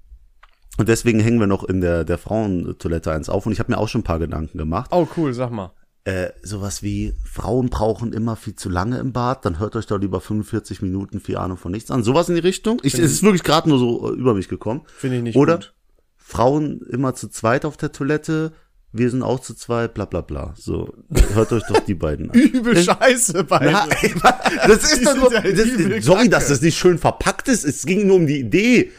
[0.79, 3.77] und deswegen hängen wir noch in der der Frauentoilette eins auf und ich habe mir
[3.77, 4.89] auch schon ein paar Gedanken gemacht.
[4.91, 5.71] Oh, cool, sag mal.
[6.05, 9.99] äh, sowas wie Frauen brauchen immer viel zu lange im Bad, dann hört euch doch
[9.99, 12.03] lieber 45 Minuten viel Ahnung von nichts an.
[12.03, 12.79] Sowas in die Richtung.
[12.83, 14.81] Ich, es ist wirklich gerade nur so äh, über mich gekommen.
[14.97, 15.73] Finde ich nicht Oder gut.
[16.15, 18.53] Frauen immer zu zweit auf der Toilette,
[18.91, 20.53] wir sind auch zu zweit, bla bla bla.
[20.57, 20.95] So,
[21.33, 22.39] hört euch doch die beiden an.
[22.39, 23.71] Übel scheiße beide.
[23.71, 23.87] Na,
[24.67, 27.65] das ist doch nur, das, sorry, dass das nicht schön verpackt ist.
[27.65, 28.91] Es ging nur um die Idee.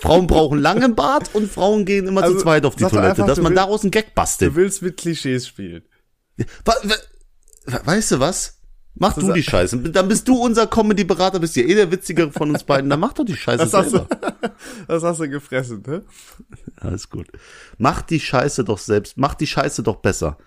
[0.00, 3.08] Frauen brauchen lange im Bad und Frauen gehen immer Also, zu zweit auf die Toilette,
[3.08, 4.52] einfach, dass man will- daraus einen Gag bastelt.
[4.52, 5.82] Du willst mit Klischees spielen.
[7.84, 8.56] Weißt du was?
[8.94, 9.78] Mach du die Scheiße.
[9.78, 12.90] Dann bist du unser Comedy-Berater, bist ja eh der Witzigere von uns beiden.
[12.90, 14.06] Dann mach doch die Scheiße Das selber.
[14.10, 14.50] du,
[14.88, 16.02] das hast du gefressen, ne?
[16.76, 17.28] Alles gut.
[17.78, 19.16] Mach die Scheiße doch selbst.
[19.16, 20.38] Mach die Scheiße doch besser.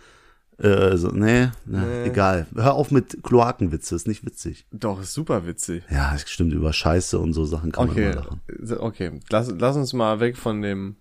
[0.64, 2.48] Äh, also, nee, nee, egal.
[2.56, 4.66] Hör auf mit Kloakenwitze, ist nicht witzig.
[4.72, 5.84] Doch, ist super witzig.
[5.90, 8.42] Ja, das stimmt, über Scheiße und so Sachen kann man Okay, immer lachen.
[8.80, 9.20] okay.
[9.30, 10.96] Lass, lass uns mal weg von dem,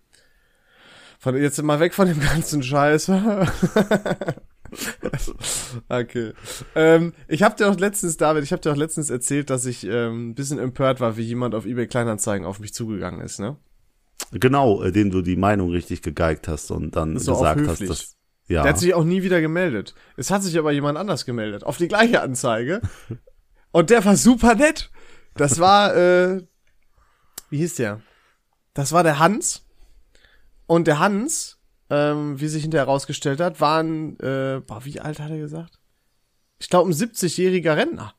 [1.20, 3.10] von jetzt mal weg von dem ganzen Scheiß.
[5.88, 6.32] okay.
[6.74, 9.84] Ähm, ich habe dir auch letztens, David, ich habe dir auch letztens erzählt, dass ich
[9.86, 13.56] ähm, ein bisschen empört war, wie jemand auf eBay Kleinanzeigen auf mich zugegangen ist, ne?
[14.32, 18.16] Genau, äh, dem du die Meinung richtig gegeigt hast und dann So gesagt hast, dass,
[18.48, 18.62] ja.
[18.62, 19.94] Der hat sich auch nie wieder gemeldet.
[20.16, 22.80] Es hat sich aber jemand anders gemeldet, auf die gleiche Anzeige.
[23.72, 24.90] Und der war super nett.
[25.34, 26.42] Das war, äh,
[27.48, 28.02] wie hieß der?
[28.74, 29.64] Das war der Hans.
[30.66, 35.20] Und der Hans, ähm, wie sich hinterher herausgestellt hat, war ein, äh, boah, wie alt
[35.20, 35.78] hat er gesagt?
[36.58, 38.14] Ich glaube, ein 70-jähriger Rentner.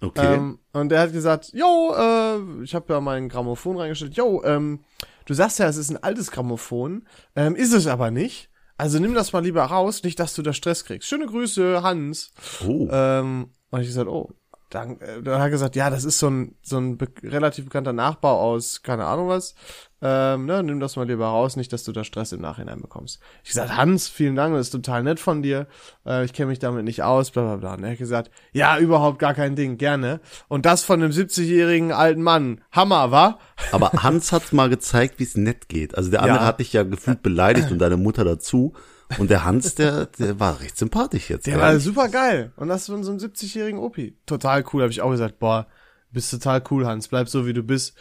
[0.00, 0.34] okay.
[0.36, 4.84] Ähm, und der hat gesagt, yo, äh, ich habe ja mein Grammophon reingestellt, yo, ähm,
[5.26, 8.50] du sagst ja, es ist ein altes Grammophon, ähm, ist es aber nicht.
[8.78, 11.08] Also nimm das mal lieber raus, nicht, dass du da Stress kriegst.
[11.08, 12.32] Schöne Grüße, Hans.
[12.64, 12.88] Oh.
[12.90, 14.30] Ähm, und ich gesagt, oh,
[14.70, 17.64] dann, äh, dann hat er gesagt, ja, das ist so ein, so ein be relativ
[17.64, 19.54] bekannter Nachbau aus, keine Ahnung was.
[20.00, 23.18] Ähm, ne, nimm das mal lieber raus, nicht, dass du da Stress im Nachhinein bekommst.
[23.42, 25.66] Ich gesagt, Hans, vielen Dank, das ist total nett von dir.
[26.06, 27.74] Äh, ich kenne mich damit nicht aus, bla bla bla.
[27.74, 30.20] Und er hat gesagt, ja, überhaupt gar kein Ding, gerne.
[30.46, 32.60] Und das von einem 70-jährigen alten Mann.
[32.70, 33.38] Hammer, wa?
[33.72, 35.96] Aber Hans hat mal gezeigt, wie es nett geht.
[35.96, 36.46] Also der andere Ja.
[36.46, 38.74] hat dich ja gefühlt beleidigt und deine Mutter dazu.
[39.18, 41.46] Und der Hans, der, der war recht sympathisch jetzt.
[41.46, 42.52] Der war super geil.
[42.56, 44.16] Und das von so einem 70-jährigen Opi.
[44.26, 45.66] Total cool, habe ich auch gesagt, boah,
[46.12, 47.96] bist total cool, Hans, bleib so wie du bist.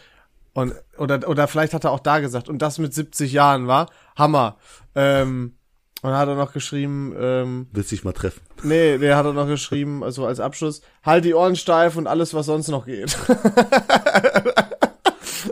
[0.57, 3.91] Und oder oder vielleicht hat er auch da gesagt und das mit 70 Jahren war
[4.15, 4.57] Hammer.
[4.95, 5.53] Ähm,
[6.01, 8.41] und hat er noch geschrieben, ähm, Willst dich mal treffen.
[8.63, 12.33] nee, der hat er noch geschrieben, also als Abschluss, halt die Ohren steif und alles,
[12.33, 13.15] was sonst noch geht.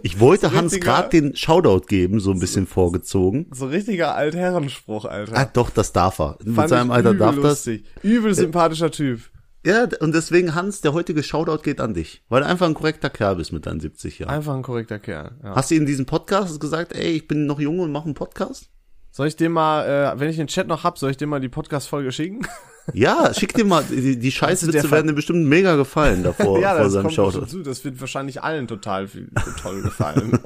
[0.01, 3.47] Ich wollte Hans richtiger- gerade den Shoutout geben, so ein bisschen vorgezogen.
[3.51, 5.35] so richtiger Altherrenspruch, Alter.
[5.37, 6.37] Ah, doch, das darf er.
[6.43, 7.43] Mit seinem Alter darf das.
[7.43, 7.85] lustig.
[8.01, 9.21] Übel sympathischer Typ.
[9.65, 12.23] Ja, und deswegen, Hans, der heutige Shoutout geht an dich.
[12.29, 14.29] Weil du einfach ein korrekter Kerl bist mit deinen 70 Jahren.
[14.29, 15.31] Einfach ein korrekter Kerl.
[15.43, 15.55] Ja.
[15.55, 18.69] Hast du in diesem Podcast gesagt, ey, ich bin noch jung und mache einen Podcast?
[19.11, 21.39] Soll ich dir mal, äh, wenn ich den Chat noch hab, soll ich dir mal
[21.39, 22.45] die Podcast-Folge schicken?
[22.93, 26.59] Ja, schick dir mal, die, die Also Scheißwitze Ver- werden dir bestimmt mega gefallen davor,
[26.61, 27.39] ja, vor das seinem Shoutout.
[27.41, 27.63] dazu.
[27.63, 30.37] Das wird wahrscheinlich allen total viel, toll gefallen.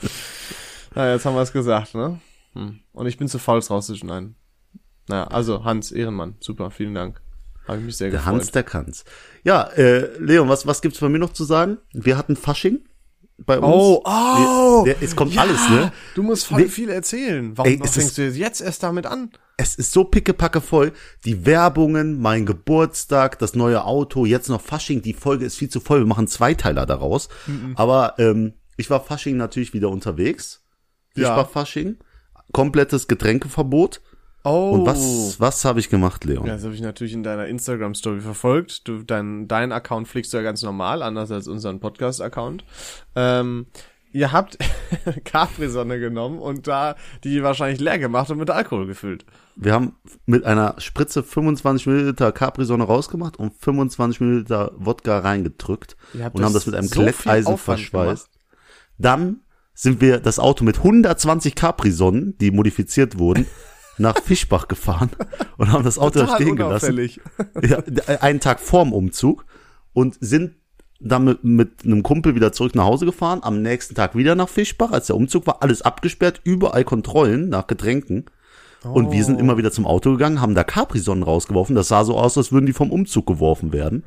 [0.94, 2.20] Na, jetzt haben wir es gesagt, ne?
[2.54, 2.80] Hm.
[2.92, 4.34] Und ich bin zu faul, es rauszuschneiden.
[5.08, 7.20] Naja, also Hans, Ehrenmann, super, vielen Dank.
[7.68, 8.34] Habe ich mich sehr Der gefreut.
[8.34, 9.04] Hans, der kann's.
[9.44, 11.78] Ja, äh, Leon, was, was gibt's bei mir noch zu sagen?
[11.92, 12.80] Wir hatten Fasching
[13.38, 13.66] bei uns.
[13.72, 14.82] Oh, oh!
[14.84, 15.92] Der, es kommt Ja, alles, ne?
[16.14, 16.68] Du musst voll Nee.
[16.68, 17.56] viel erzählen.
[17.56, 19.30] Warum Ey, fängst ist- du jetzt erst damit an?
[19.56, 20.92] Es ist so pickepacke voll.
[21.24, 25.02] Die Werbungen, mein Geburtstag, das neue Auto, jetzt noch Fasching.
[25.02, 26.00] Die Folge ist viel zu voll.
[26.00, 27.28] Wir machen Zweiteiler daraus.
[27.46, 27.72] Mhm.
[27.76, 30.64] Aber ähm, ich war Fasching natürlich wieder unterwegs.
[31.14, 31.36] Ich Ja.
[31.36, 31.98] war Fasching.
[32.52, 34.00] Komplettes Getränkeverbot.
[34.44, 34.70] Oh.
[34.70, 36.46] Und was, was habe ich gemacht, Leon?
[36.46, 38.86] Ja, das habe ich natürlich in deiner Instagram-Story verfolgt.
[38.86, 42.64] Du, dein, dein Account pflegst du ja ganz normal, anders als unseren Podcast-Account.
[43.16, 43.66] Ähm,
[44.12, 44.58] ihr habt
[45.24, 49.26] Capri-Sonne genommen und da die wahrscheinlich leer gemacht und mit Alkohol gefüllt.
[49.56, 56.44] Wir haben mit einer Spritze 25 Milliliter Capri-Sonne rausgemacht und 25 Milliliter Wodka reingedrückt und
[56.44, 58.30] haben das mit einem so Glätteisen verschweißt.
[58.98, 59.40] Dann
[59.74, 63.46] sind wir das Auto mit 120 Capri-Sonnen, die modifiziert wurden,
[63.98, 65.10] nach Fischbach gefahren
[65.58, 66.86] und haben das Auto da Total stehen gelassen.
[66.86, 67.20] unauffällig.
[67.62, 69.44] Ja, d- einen Tag vorm Umzug
[69.92, 70.54] und sind
[71.00, 74.48] dann mit, mit einem Kumpel wieder zurück nach Hause gefahren, am nächsten Tag wieder nach
[74.48, 78.26] Fischbach, als der Umzug war, alles abgesperrt, überall Kontrollen nach Getränken.
[78.84, 81.74] Und wir sind immer wieder zum Auto gegangen, haben da Capri-Sonnen rausgeworfen.
[81.74, 84.04] Das sah so aus, als würden die vom Umzug geworfen werden.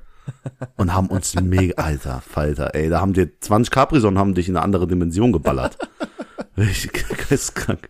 [0.77, 4.56] Und haben uns mega, alter Falter, ey, da haben dir 20 Capri-Sonnen haben dich in
[4.56, 5.77] eine andere Dimension geballert.
[6.58, 7.89] Richtig geisteskrank.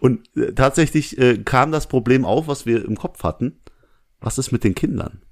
[0.00, 3.60] Und äh, tatsächlich äh, kam das Problem auf, was wir im Kopf hatten.
[4.20, 5.22] Was ist mit den Kindern?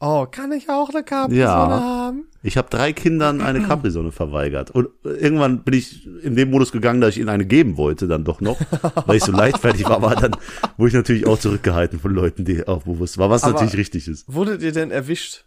[0.00, 1.80] Oh, kann ich auch eine Capri-Sonne Ja.
[1.80, 2.26] haben?
[2.42, 4.70] Ich habe drei Kindern eine Capri-Sonne verweigert.
[4.72, 8.24] Und irgendwann bin ich in den Modus gegangen, dass ich ihnen eine geben wollte, dann
[8.24, 8.58] doch noch,
[9.06, 10.32] weil ich so leichtfertig war, aber dann
[10.76, 14.08] wurde ich natürlich auch zurückgehalten von Leuten, die auch bewusst war, was Aber- natürlich richtig
[14.08, 14.24] ist.
[14.32, 15.44] Wurdet ihr denn erwischt?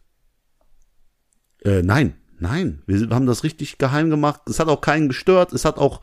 [1.63, 4.41] Äh, nein, nein, wir haben das richtig geheim gemacht.
[4.47, 5.53] Es hat auch keinen gestört.
[5.53, 6.01] Es hat auch,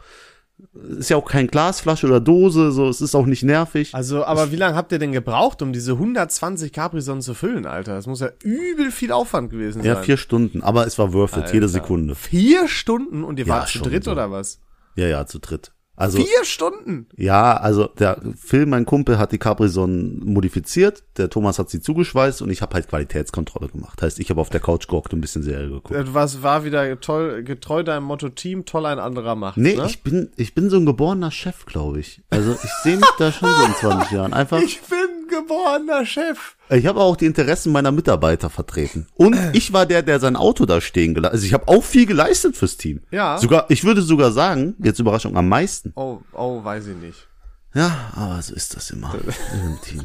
[0.99, 3.95] ist ja auch kein Glasflasche oder Dose, so, es ist auch nicht nervig.
[3.95, 7.95] Also, aber wie lange habt ihr denn gebraucht, um diese 120 Capri-Sonnen zu füllen, Alter?
[7.95, 10.05] Das muss ja übel viel Aufwand gewesen Ja, sein.
[10.05, 11.69] vier Stunden, aber es war worth it, jede.
[11.69, 12.15] Sekunde.
[12.15, 14.13] Vier Stunden und ihr Ja, wart zu dritt so.
[14.13, 14.61] oder was?
[14.97, 15.73] Ja, ja, zu dritt.
[15.97, 17.07] Also, Vier Stunden?
[17.17, 22.43] ja, also der Phil, mein Kumpel, hat die Capri-Sonnen modifiziert, der Thomas hat sie zugeschweißt
[22.43, 24.03] und ich habe halt Qualitätskontrolle gemacht.
[24.03, 25.93] Heißt, ich habe auf der Couch gehockt und ein bisschen Serie geguckt.
[25.93, 29.57] Äh, Was war wieder toll, getreu deinem Motto Team, toll ein anderer macht.
[29.57, 29.87] Nee, ne?
[29.87, 32.23] ich bin, ich bin so ein geborener Chef, glaube ich.
[32.29, 34.33] Also ich sehe mich da schon so in 20 Jahren.
[34.33, 34.61] Einfach.
[34.61, 36.57] ich bin geborener Chef.
[36.71, 39.07] Ich habe auch die Interessen meiner Mitarbeiter vertreten.
[39.15, 41.35] Und ich war der, der sein Auto da stehen gelassen.
[41.35, 43.03] Also ich habe auch viel geleistet fürs Team.
[43.11, 43.39] Ja.
[43.39, 45.93] Sogar, ich würde sogar sagen, jetzt Überraschung am meisten.
[45.97, 47.29] Oh, oh, weiß ich nicht.
[47.75, 49.15] Ja, aber so ist das immer
[49.55, 50.03] im Team.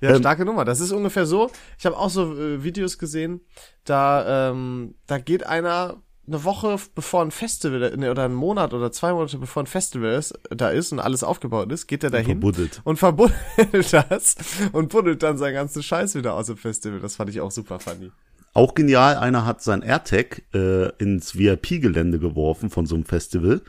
[0.00, 0.64] Ja, Ähm, starke Nummer.
[0.64, 1.50] Das ist ungefähr so.
[1.78, 3.40] Ich habe auch so äh, Videos gesehen,
[3.84, 8.90] da ähm, da geht einer eine Woche bevor ein Festival ne, oder einen Monat oder
[8.92, 12.40] zwei Monate bevor ein Festival ist, da ist und alles aufgebaut ist, geht er dahin
[12.40, 12.80] verbuddelt.
[12.84, 13.36] und verbuddelt
[13.92, 14.36] das
[14.72, 17.00] und buddelt dann seinen ganzen Scheiß wieder aus dem Festival.
[17.00, 18.10] Das fand ich auch super funny.
[18.54, 23.60] Auch genial, einer hat sein AirTag äh, ins VIP-Gelände geworfen von so einem Festival,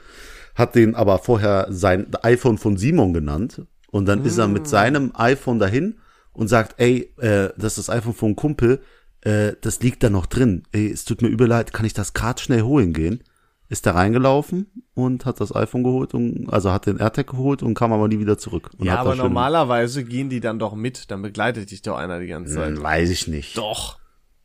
[0.56, 5.12] hat den aber vorher sein iPhone von Simon genannt und dann ist er mit seinem
[5.14, 6.00] iPhone dahin
[6.32, 8.80] und sagt, ey, äh, das ist das iPhone von Kumpel,
[9.28, 10.64] äh, das liegt da noch drin.
[10.72, 13.24] Ey, es tut mir übel leid, kann ich das grad schnell holen gehen?
[13.70, 17.74] ist er reingelaufen und hat das iPhone geholt und also hat den AirTag geholt und
[17.74, 18.70] kam aber nie wieder zurück.
[18.80, 22.28] Ja, aber da normalerweise gehen die dann doch mit, dann begleitet dich doch einer die
[22.28, 22.78] ganze Zeit.
[22.78, 23.58] Hm, weiß ich nicht.
[23.58, 24.00] Doch.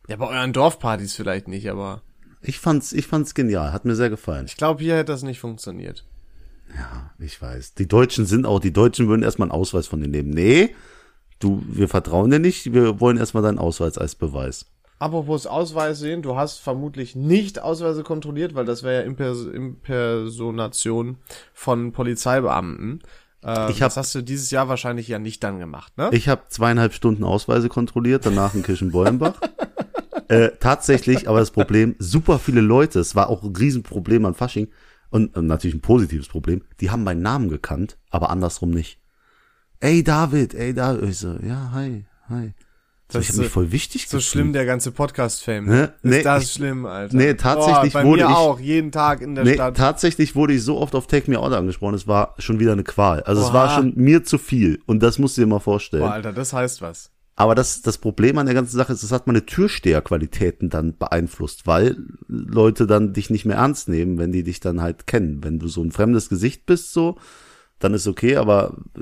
[0.08, 2.02] Ja, bei euren Dorfpartys vielleicht nicht, aber
[2.40, 4.46] Ich fand's, ich fand's genial, hat mir sehr gefallen.
[4.46, 6.04] ich glaube, hier hätte das nicht funktioniert.
[6.76, 7.74] Ja, ich weiß.
[7.74, 10.30] Die Deutschen sind auch, die Deutschen würden erstmal einen Ausweis von dir nehmen.
[10.30, 10.74] Nee,
[11.42, 14.66] du, wir vertrauen dir nicht, wir wollen erstmal deinen Ausweis als Beweis.
[14.98, 21.16] Apropos Ausweis sehen, du hast vermutlich nicht Ausweise kontrolliert, weil das wäre ja Impers Impersonation
[21.52, 23.00] von Polizeibeamten.
[23.44, 26.10] Äh, Ich hab- das hast du dieses Jahr wahrscheinlich ja nicht dann gemacht, ne?
[26.12, 29.34] Ich habe zweieinhalb Stunden Ausweise kontrolliert, danach in Kirchenbeulenbach.
[30.28, 34.68] äh, tatsächlich, aber das Problem, super viele Leute, es war auch ein Riesenproblem an Fasching
[35.10, 39.00] und äh, natürlich ein positives Problem, die haben meinen Namen gekannt, aber andersrum nicht.
[39.82, 42.52] Ey David, ey David, ich so, ja, hi, hi.
[43.10, 44.22] So, Das ich ist habe mich voll wichtig So gefühlt.
[44.30, 45.66] schlimm der ganze Podcast-Fame.
[45.66, 45.82] Ne?
[45.84, 47.16] Ist Nee, das ich- schlimm, Alter?
[47.16, 49.76] Nee, tatsächlich bei wurde mir ich- auch, jeden Tag in der Nee, Stadt.
[49.76, 52.84] tatsächlich wurde ich so oft auf Take Me Out angesprochen, es war schon wieder eine
[52.84, 53.24] Qual.
[53.24, 53.54] Also es Oha.
[53.54, 56.04] war schon mir zu viel und das musst du dir mal vorstellen.
[56.04, 57.10] Boah, Alter, das heißt was.
[57.34, 61.66] Aber das, das Problem an der ganzen Sache ist, das hat meine Türsteherqualitäten dann beeinflusst,
[61.66, 61.96] weil
[62.28, 65.42] Leute dann dich nicht mehr ernst nehmen, wenn die dich dann halt kennen.
[65.42, 67.16] Wenn du so ein fremdes Gesicht bist, so,
[67.82, 69.00] dann ist okay, aber äh,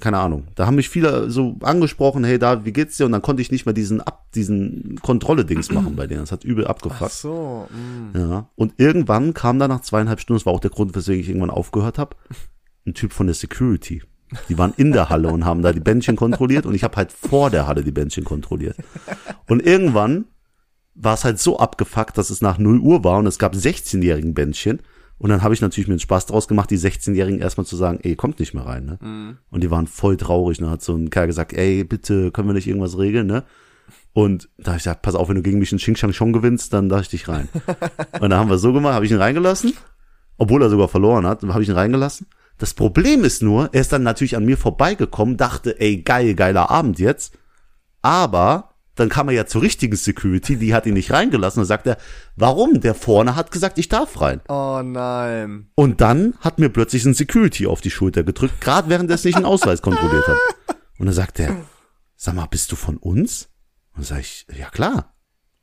[0.00, 0.44] keine Ahnung.
[0.54, 3.06] Da haben mich viele so angesprochen, hey da, wie geht's dir?
[3.06, 6.20] Und dann konnte ich nicht mehr diesen ab, diesen Kontrolle-Dings machen bei denen.
[6.20, 7.12] Das hat übel Ach abgefuckt.
[7.12, 7.68] so,
[8.12, 8.18] mh.
[8.18, 8.50] Ja.
[8.54, 11.50] Und irgendwann kam da nach zweieinhalb Stunden, das war auch der Grund, weswegen ich irgendwann
[11.50, 12.16] aufgehört habe,
[12.86, 14.02] ein Typ von der Security.
[14.48, 17.12] Die waren in der Halle und haben da die Bändchen kontrolliert und ich habe halt
[17.12, 18.76] vor der Halle die Bändchen kontrolliert.
[19.46, 20.26] Und irgendwann
[20.94, 24.34] war es halt so abgefuckt, dass es nach 0 Uhr war und es gab 16-jährigen
[24.34, 24.80] Bändchen.
[25.18, 28.00] Und dann habe ich natürlich mir einen Spaß draus gemacht, die 16-Jährigen erstmal zu sagen,
[28.02, 28.98] ey, kommt nicht mehr rein, ne?
[29.50, 30.58] Und die waren voll traurig.
[30.58, 33.44] Und dann hat so ein Kerl gesagt, ey, bitte, können wir nicht irgendwas regeln, ne?
[34.12, 36.32] Und da habe ich gesagt, pass auf, wenn du gegen mich einen Xing Shang Chong
[36.32, 37.48] gewinnst, dann lass ich dich rein.
[38.20, 39.74] und dann haben wir so gemacht, habe ich ihn reingelassen,
[40.38, 42.26] obwohl er sogar verloren hat, habe ich ihn reingelassen.
[42.58, 46.70] Das Problem ist nur, er ist dann natürlich an mir vorbeigekommen, dachte, ey, geil, geiler
[46.70, 47.38] Abend jetzt.
[48.00, 48.65] Aber
[48.96, 51.60] dann kam er ja zur richtigen Security, die hat ihn nicht reingelassen.
[51.60, 51.98] Und sagt er,
[52.34, 52.80] warum?
[52.80, 54.40] Der vorne hat gesagt, ich darf rein.
[54.48, 55.68] Oh nein.
[55.74, 59.44] Und dann hat mir plötzlich ein Security auf die Schulter gedrückt, gerade während ich einen
[59.44, 60.38] Ausweis kontrolliert habe.
[60.98, 61.56] Und dann sagt er,
[62.16, 63.50] sag mal, bist du von uns?
[63.92, 65.14] Und dann sag ich, ja klar,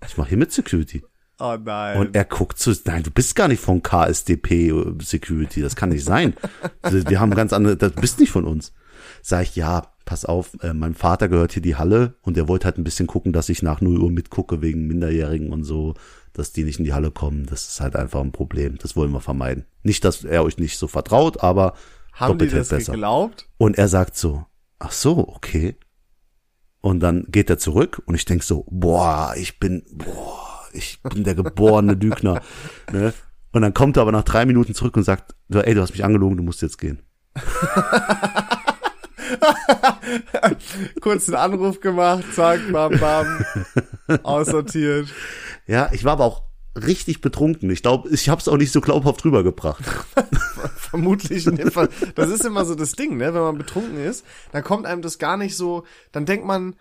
[0.06, 1.04] ich mache hier mit Security.
[1.40, 1.98] Oh nein.
[1.98, 5.90] Und er guckt so, nein, du bist gar nicht von KSDP äh, Security, das kann
[5.90, 6.36] nicht sein.
[6.90, 8.74] Wir haben ganz andere, das bist nicht von uns.
[9.22, 12.66] Sag ich, ja, pass auf, äh, mein Vater gehört hier die Halle und der wollte
[12.66, 15.94] halt ein bisschen gucken, dass ich nach 0 Uhr mitgucke wegen Minderjährigen und so,
[16.34, 17.46] dass die nicht in die Halle kommen.
[17.46, 18.78] Das ist halt einfach ein Problem.
[18.80, 19.66] Das wollen wir vermeiden.
[19.84, 21.74] Nicht, dass er euch nicht so vertraut, aber
[22.14, 22.92] Haben die doppelt hält das besser.
[22.94, 23.48] geglaubt?
[23.58, 24.46] Und er sagt so,
[24.80, 25.76] ach so, okay.
[26.82, 31.24] Und dann geht er zurück und ich denk so, boah, ich bin, boah, ich bin
[31.24, 32.42] der geborene Lügner.
[32.92, 33.14] Ne?
[33.54, 36.04] Und dann kommt er aber nach drei Minuten zurück und sagt, ey, du hast mich
[36.04, 37.00] angelogen, du musst jetzt gehen.
[41.02, 43.46] Kurzen Anruf gemacht, zack, bam, bam,
[44.24, 45.08] aussortiert.
[45.68, 46.44] Ja, ich war aber auch
[46.76, 47.70] richtig betrunken.
[47.70, 49.84] Ich glaube, ich habe es auch nicht so glaubhaft rübergebracht.
[50.76, 51.90] Vermutlich in dem Fall.
[52.16, 53.34] Das ist immer so das Ding, ne?
[53.34, 56.76] Wenn man betrunken ist, dann kommt einem das gar nicht so, dann denkt man,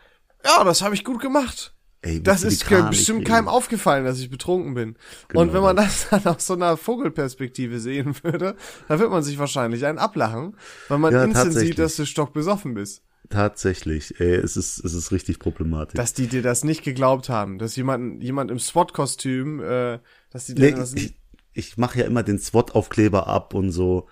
[0.44, 1.74] ja, das habe ich gut gemacht.
[2.02, 4.96] Ey, Das ist die K bestimmt nicht keinem aufgefallen, dass ich betrunken bin.
[5.28, 8.56] Genau und wenn man das dann aus so einer Vogelperspektive sehen würde,
[8.88, 10.56] dann wird man sich wahrscheinlich einen ablachen,
[10.88, 13.02] weil man Ja, instant sieht, dass du stockbesoffen bist.
[13.30, 15.94] Tatsächlich, ey, es ist, es ist richtig problematisch.
[15.96, 19.98] Dass die dir das nicht geglaubt haben, dass jemand, jemand im SWAT-Kostüm, äh,
[20.30, 21.18] dass die nee, dir das ich
[21.54, 24.08] ich mache ja immer den SWAT-Aufkleber ab und so.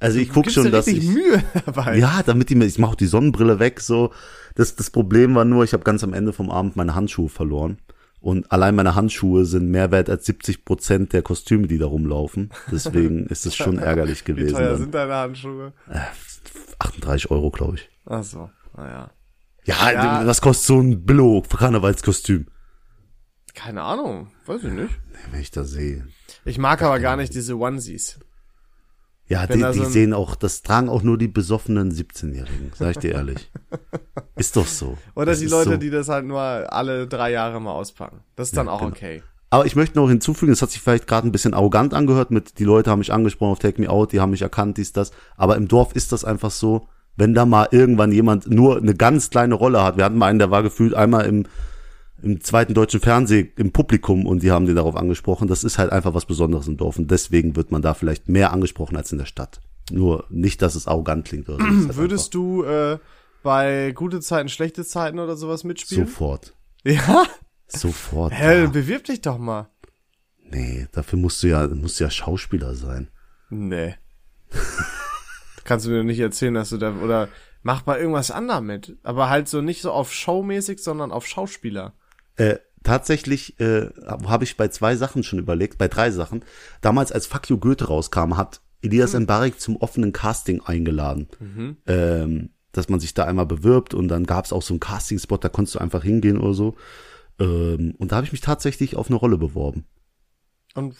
[0.00, 1.96] Also ich guck schon, dass ich Mühe dabei.
[1.98, 4.12] Ja, damit die mir, ich mache auch die Sonnenbrille weg, so.
[4.56, 7.78] Das, das Problem war nur, ich habe ganz am Ende vom Abend meine Handschuhe verloren.
[8.20, 12.50] Und allein meine Handschuhe sind mehr wert als 70 Prozent der Kostüme, die da rumlaufen.
[12.70, 14.56] Deswegen ist es schon ärgerlich Wie gewesen.
[14.56, 14.78] teuer Dann.
[14.78, 15.72] sind deine Handschuhe?
[16.78, 17.88] 38 Euro, glaube ich.
[18.06, 19.10] Ach so, naja.
[19.64, 20.26] Ja, Ja.
[20.26, 22.46] was kostet so ein Billo Karnevalskostüm?
[23.54, 24.98] Keine Ahnung, weiß ich nicht.
[25.30, 26.06] Wenn ich das sehe.
[26.44, 28.18] Ich mag aber gar nicht diese Onesies.
[29.30, 32.98] Ja, die, die so sehen auch, das tragen auch nur die besoffenen 17-Jährigen, sag ich
[32.98, 33.48] dir ehrlich.
[34.36, 34.98] ist doch so.
[35.14, 35.76] Oder Das die Leute, so.
[35.76, 38.24] die das halt nur alle drei Jahre mal auspacken.
[38.34, 38.90] Das ist dann auch genau.
[38.90, 39.22] okay.
[39.48, 42.58] Aber ich möchte noch hinzufügen, es hat sich vielleicht gerade ein bisschen arrogant angehört mit,
[42.58, 45.12] die Leute haben mich angesprochen auf Take Me Out, die haben mich erkannt, dies, das.
[45.36, 49.30] Aber im Dorf ist das einfach so, wenn da mal irgendwann jemand nur eine ganz
[49.30, 49.96] kleine Rolle hat.
[49.96, 51.46] Wir hatten mal einen, der war gefühlt einmal im,
[52.22, 55.48] im zweiten deutschen Fernsehen im Publikum und die haben den darauf angesprochen.
[55.48, 58.52] Das ist halt einfach was Besonderes im Dorf und deswegen wird man da vielleicht mehr
[58.52, 59.60] angesprochen als in der Stadt.
[59.90, 61.64] Nur nicht, dass es arrogant klingt oder so.
[61.88, 62.98] Halt Würdest du äh,
[63.42, 66.06] bei gute Zeiten, schlechte Zeiten oder sowas mitspielen?
[66.06, 66.54] sofort.
[66.82, 67.24] Ja?
[67.66, 68.32] Sofort.
[68.32, 68.66] Hä, ja.
[68.66, 69.68] bewirb dich doch mal.
[70.50, 73.08] Nee, dafür musst du ja, musst du ja Schauspieler sein.
[73.50, 73.96] Nee.
[75.64, 77.28] Kannst du mir nicht erzählen, dass du da, oder
[77.62, 78.96] mach mal irgendwas anderes mit.
[79.02, 81.92] Aber halt so nicht so auf Showmäßig, sondern auf Schauspieler.
[82.40, 86.44] Äh, tatsächlich äh, habe ich bei zwei Sachen schon überlegt, bei drei Sachen.
[86.80, 89.24] Damals, als Fuck You Goethe rauskam, hat Elias Hm.
[89.24, 91.28] Mbarek zum offenen Casting eingeladen.
[91.86, 95.36] Ähm, dass man sich da einmal bewirbt und dann gab es auch so einen Casting-Spot,
[95.38, 96.76] da konntest du einfach hingehen oder so.
[97.38, 99.86] Ähm, und da habe ich mich tatsächlich auf eine Rolle beworben.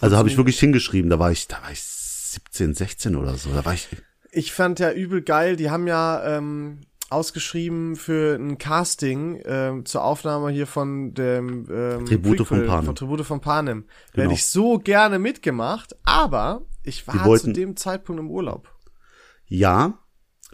[0.00, 3.50] Also habe ich wirklich hingeschrieben, da war ich, da war ich 17, 16 oder so.
[3.50, 3.88] Da war ich.
[4.32, 10.04] Ich fand ja übel geil, die haben ja ähm, ausgeschrieben für ein Casting ähm, zur
[10.04, 12.86] Aufnahme hier von dem ähm, Tribute von Panem.
[12.86, 13.84] Von Tribute von Panem.
[14.12, 14.24] Genau.
[14.24, 18.72] Hätte ich so gerne mitgemacht, aber ich war wollten- zu dem Zeitpunkt im Urlaub.
[19.46, 19.98] Ja,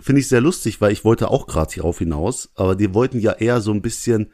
[0.01, 3.33] finde ich sehr lustig, weil ich wollte auch gerade hierauf hinaus, aber die wollten ja
[3.33, 4.33] eher so ein bisschen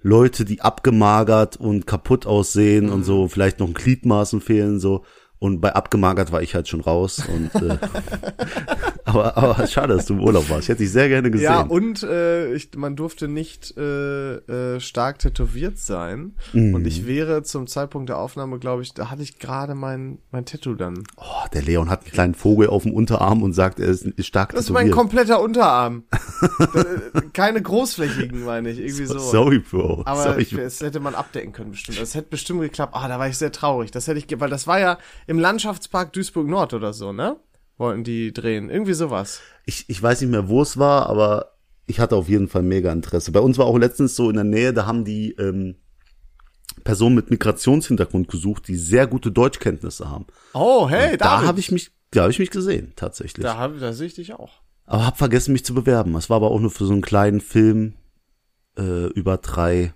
[0.00, 5.04] Leute, die abgemagert und kaputt aussehen und so, vielleicht noch ein Gliedmaßen fehlen, so.
[5.40, 7.78] Und bei abgemagert war ich halt schon raus und äh,
[9.04, 10.64] aber, aber schade, dass du im Urlaub warst.
[10.64, 11.44] Ich hätte dich sehr gerne gesehen.
[11.44, 16.34] Ja, und äh, ich, man durfte nicht äh, äh, stark tätowiert sein.
[16.52, 16.74] Mhm.
[16.74, 20.44] Und ich wäre zum Zeitpunkt der Aufnahme, glaube ich, da hatte ich gerade mein, mein
[20.44, 21.04] Tattoo dann.
[21.16, 24.26] oh, der Leon hat einen kleinen Vogel auf dem Unterarm und sagt, er ist, ist
[24.26, 24.96] stark Das ist mein tätowiert.
[24.96, 26.02] kompletter Unterarm.
[26.74, 28.78] Äh, Keine großflächigen, meine ich.
[28.78, 29.18] Irgendwie so.
[29.18, 30.02] Sorry, Bro.
[30.06, 30.46] Aber Sorry.
[30.56, 32.00] das hätte man abdecken können bestimmt.
[32.00, 32.94] Das hätte bestimmt geklappt.
[32.94, 33.90] Ah, da war ich sehr traurig.
[33.90, 34.98] Das hätte ich, weil das war ja
[35.28, 37.36] im Landschaftspark Duisburg Nord oder so, ne?
[37.76, 38.70] Wollten die drehen.
[38.70, 39.40] Irgendwie sowas.
[39.64, 41.52] ich, ich weiß nicht mehr, wo es war, aber
[41.86, 43.30] ich hatte auf jeden Fall mega Interesse.
[43.30, 45.76] Bei uns war auch letztens so in der Nähe, da haben die ähm,
[46.82, 50.26] Personen mit Migrationshintergrund gesucht, die sehr gute Deutschkenntnisse haben.
[50.54, 51.48] Oh, hey, da David.
[51.48, 53.44] habe ich mich, da habe ich mich gesehen tatsächlich.
[53.44, 54.60] Da, hab, da sehe ich dich auch.
[54.86, 56.14] Aber habe vergessen, mich zu bewerben.
[56.16, 57.94] Es war aber auch nur für so einen kleinen Film
[58.78, 59.92] äh, über drei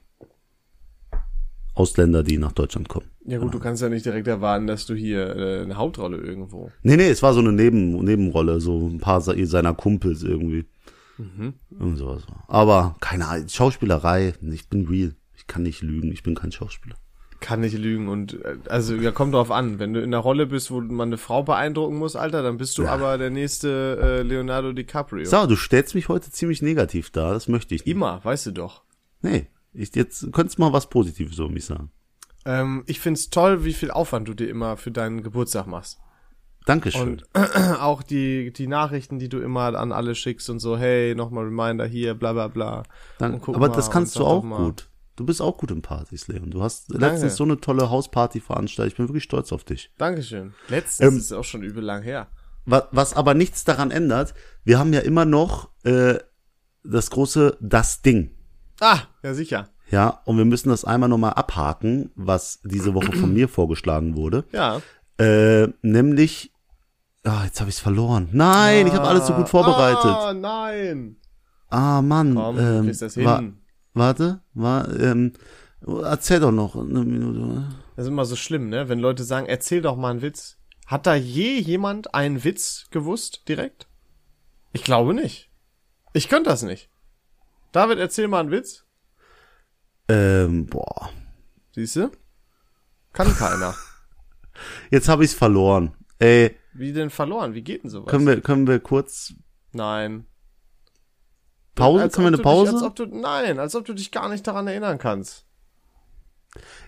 [1.75, 3.07] Ausländer, die nach Deutschland kommen.
[3.25, 6.71] Ja gut, du kannst ja nicht direkt erwarten, dass du hier äh, eine Hauptrolle irgendwo.
[6.83, 10.65] Nee, nee, es war so eine Neben Nebenrolle, so ein paar se- seiner Kumpels irgendwie.
[11.79, 12.25] Irgend sowas.
[12.49, 15.15] Aber keine Ahnung, Schauspielerei, ich bin real.
[15.37, 16.97] Ich kann nicht lügen, ich bin kein Schauspieler.
[17.41, 20.47] Kann nicht lügen und äh, also ja kommt drauf an, wenn du in der Rolle
[20.47, 24.23] bist, wo man eine Frau beeindrucken muss, Alter, dann bist du aber der nächste äh,
[24.23, 25.25] Leonardo DiCaprio.
[25.25, 27.95] So, du stellst mich heute ziemlich negativ dar, das möchte ich nicht.
[27.95, 28.83] Immer, weißt du doch.
[29.23, 31.91] Nee, ich, jetzt könntest mal was Positives über mich sagen.
[32.45, 35.99] Ähm, ich find's toll, wie viel Aufwand du dir immer für deinen Geburtstag machst.
[36.67, 37.23] Dankeschön.
[37.35, 37.35] Und
[37.81, 41.87] auch die, die Nachrichten, die du immer an alle schickst und so, hey, nochmal Reminder
[41.87, 42.83] hier, bla bla bla.
[43.19, 44.89] Dank, aber das kannst du auch gut.
[45.17, 46.51] Du bist auch gut im Partys, Leon.
[46.51, 48.93] Du hast letztens so eine tolle Hausparty veranstaltet.
[48.93, 49.91] Ich bin wirklich stolz auf dich.
[49.99, 50.55] Dankeschön.
[50.69, 52.29] Letztens Ähm, ist auch schon übel lang her.
[52.65, 56.19] Was, was aber nichts daran ändert, wir haben ja immer noch äh,
[56.83, 58.31] das große Das Ding.
[58.83, 59.69] Ah, ja sicher.
[59.91, 64.45] Ja, und wir müssen das einmal nochmal abhaken, was diese Woche von mir vorgeschlagen wurde.
[64.53, 64.81] Ja.
[65.19, 66.53] Äh, nämlich,
[67.25, 68.29] ah, jetzt habe ich es verloren.
[68.33, 70.05] Nein, ich habe alles so gut vorbereitet.
[70.05, 71.17] Ah, nein.
[71.69, 72.35] Ah, Mann.
[72.35, 73.59] Komm, ähm, das wa- hin.
[73.95, 75.33] warte, war, ähm,
[76.03, 77.67] erzähl doch noch eine Minute.
[77.97, 78.89] Das ist immer so schlimm, ne?
[78.89, 80.59] Wenn Leute sagen, erzähl doch mal einen Witz.
[80.87, 83.87] Hat da je jemand einen Witz gewusst, direkt?
[84.73, 85.51] Ich glaube nicht.
[86.15, 86.89] Ich könnte das nicht.
[87.73, 88.85] David, erzähl mal einen Witz.
[90.09, 91.11] Ähm, boah.
[91.75, 92.11] Siehst du?
[93.13, 93.75] Kann keiner.
[94.91, 95.95] Jetzt habe ich's verloren.
[96.19, 97.55] Ey, Wie denn verloren?
[97.55, 98.11] Wie geht denn sowas?
[98.11, 99.35] können wir, können wir kurz
[99.73, 100.27] Nein.
[101.75, 102.03] Pause?
[102.03, 102.85] Als können wir eine du Dich, Pause?
[102.85, 105.47] als du, nein, als ob du dich gar nicht daran erinnern kannst.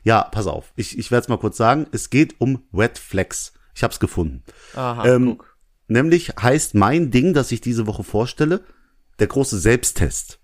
[0.03, 0.73] Ja, pass auf.
[0.77, 1.87] Ich, ich werde es mal kurz sagen.
[1.93, 3.55] Es geht um Red Flags.
[3.75, 4.45] Ich habe es gefunden.
[4.75, 5.57] Aha, Ähm, guck.
[5.89, 8.63] Nämlich heißt mein Ding, das ich diese Woche vorstelle,
[9.19, 10.39] der große Selbsttest.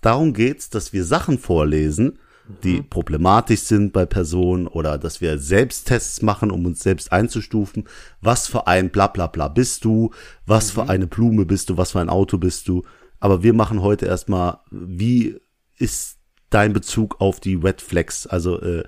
[0.00, 2.18] Darum geht's, dass wir Sachen vorlesen,
[2.64, 7.84] die problematisch sind bei Personen oder dass wir Selbsttests machen, um uns selbst einzustufen.
[8.20, 10.10] Was für ein bla bla bla bist du?
[10.46, 11.76] Was für eine Blume bist du?
[11.76, 12.82] Was für ein Auto bist du?
[13.20, 15.38] Aber wir machen heute erstmal, wie
[15.76, 18.26] ist dein Bezug auf die Red Flags?
[18.26, 18.82] Also, äh,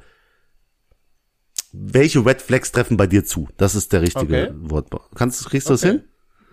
[1.73, 3.49] welche Red Flags treffen bei dir zu?
[3.57, 4.53] Das ist der richtige Okay.
[4.71, 4.91] Wort.
[5.15, 5.93] Kannst, kriegst du das Okay.
[5.93, 6.05] hin?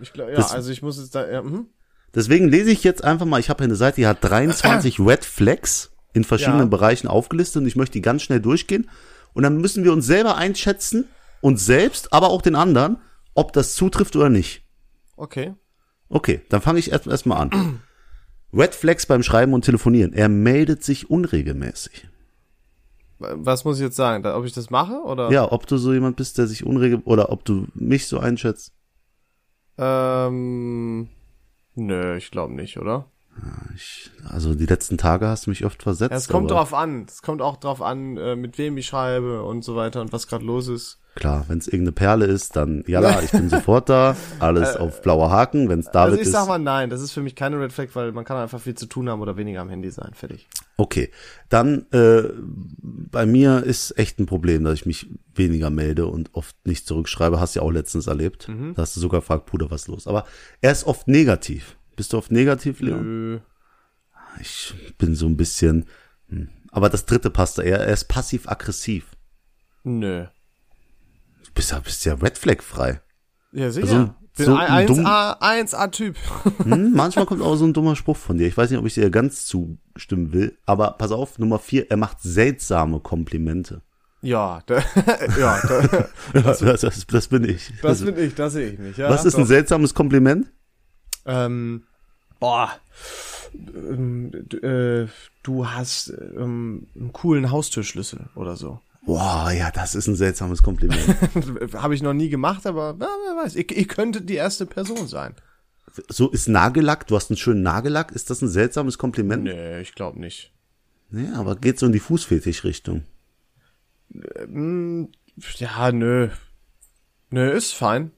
[0.01, 1.67] Ich glaub, ja, das- also ich muss jetzt da, ja, mhm.
[2.15, 5.25] Deswegen lese ich jetzt einfach mal, ich habe hier eine Seite, die hat 23 Red
[5.25, 6.65] Flags in verschiedenen Ja.
[6.65, 8.89] Bereichen aufgelistet und ich möchte die ganz schnell durchgehen.
[9.33, 11.05] Und dann müssen wir uns selber einschätzen,
[11.41, 12.97] uns selbst, aber auch den anderen,
[13.35, 14.63] ob das zutrifft oder nicht.
[15.15, 15.53] okay.
[16.11, 17.81] Okay, dann fange ich erst erst mal an.
[18.53, 20.11] Red Flags beim Schreiben und Telefonieren.
[20.11, 22.07] Er meldet sich unregelmäßig.
[23.19, 24.25] Was muss ich jetzt sagen?
[24.25, 25.29] Ob ich das mache oder?
[25.31, 28.71] Ja, ob du so jemand bist, der sich unregelmäßig, oder ob du mich so einschätzt.
[29.77, 31.09] Ähm,
[31.79, 33.05] nö, ich glaube nicht, oder?
[33.75, 36.11] Ich, also die letzten Tage hast du mich oft versetzt.
[36.11, 37.05] Ja, es kommt drauf an.
[37.07, 40.27] Es kommt auch drauf an, äh, mit wem ich schreibe und so weiter und was
[40.27, 40.99] gerade los ist.
[41.19, 44.15] Klar, wenn es irgendeine Perle ist, dann ja, ich bin sofort da.
[44.39, 45.67] Alles auf blauer Haken.
[45.67, 47.73] Wenn es David Also ich ist, sag mal nein, das ist für mich keine Red
[47.73, 50.13] Flag, weil man kann einfach viel zu tun haben oder weniger am Handy sein.
[50.13, 50.47] Fertig.
[50.77, 51.11] okay.
[51.49, 52.23] Dann äh,
[52.81, 57.41] bei mir ist echt ein Problem, dass ich mich weniger melde und oft nicht zurückschreibe.
[57.41, 58.47] Hast du ja auch letztens erlebt.
[58.47, 58.75] Mhm.
[58.75, 60.07] Da hast du sogar gefragt, Bruder, was ist los?
[60.07, 60.25] Aber
[60.61, 61.75] er ist oft negativ.
[61.97, 63.31] Bist du oft negativ, Leon?
[63.31, 63.39] Nö.
[64.39, 65.85] Ich bin so ein bisschen.
[66.29, 66.47] Hm.
[66.71, 67.63] Aber das dritte passt da.
[67.63, 69.07] Er, er ist passiv-aggressiv.
[69.83, 70.27] Nö.
[71.59, 73.01] Du bist ja, bist ja Red Flag frei.
[73.51, 73.87] Ja, sicher.
[73.87, 76.15] Also, Bin so ein ein dumm- 1A, 1A-Typ.
[76.63, 78.47] Hm, manchmal kommt auch so ein dummer Spruch von dir.
[78.47, 80.57] Ich weiß nicht, ob ich dir ganz zustimmen will.
[80.65, 83.81] Aber pass auf, Nummer vier, er macht seltsame Komplimente.
[84.21, 84.77] ja, da,
[85.37, 86.07] ja, da,
[86.41, 87.73] Das, das, das bin ich.
[87.81, 88.97] das bin ich, das sehe ich nicht.
[88.97, 89.47] Ja, Was ist ein doch.
[89.47, 90.49] seltsames Kompliment?
[91.25, 91.83] Ähm,
[92.39, 92.69] boah.
[93.53, 95.07] Ähm, du, äh,
[95.43, 98.79] du hast ähm, einen coolen Haustürschlüssel oder so.
[99.05, 101.01] Boah, ja, das ist ein seltsames Kompliment.
[101.73, 103.55] Habe ich noch nie gemacht, aber na, wer weiß.
[103.55, 105.35] Ihr, ihr könntet die erste Person sein.
[106.09, 108.11] so ist Nagellack, du hast einen schönen Nagellack.
[108.11, 109.43] Ist das ein seltsames Kompliment?
[109.45, 110.51] Nee, ich glaube nicht.
[111.11, 113.03] Nee, aber geht so in die Fußfetisch-Richtung.
[114.11, 115.09] Hm,
[115.57, 116.29] ja, nö.
[117.31, 118.11] Nö, ist fein.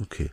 [0.00, 0.30] Okay.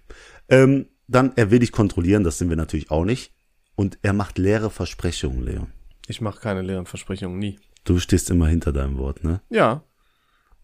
[0.49, 3.32] Ähm, dann, er will dich kontrollieren, das sind wir natürlich auch nicht.
[3.76, 5.68] Und er macht leere Versprechungen, Leon.
[6.07, 7.59] Ich mache keine leeren Versprechungen, nie.
[7.86, 9.41] Du stehst immer hinter deinem Wort, ne?
[9.49, 9.83] Ja.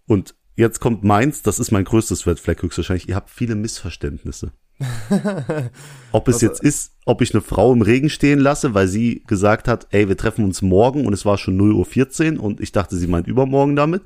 [0.08, 3.08] Und jetzt kommt meins, das ist mein größtes Red Flag höchstwahrscheinlich.
[3.08, 4.52] Ihr habt viele Missverständnisse.
[6.12, 9.68] ob es jetzt ist, ob ich eine Frau im Regen stehen lasse, weil sie gesagt
[9.68, 12.98] hat, ey, wir treffen uns morgen und es war schon 0.14 Uhr und ich dachte,
[12.98, 14.02] sie meint übermorgen damit.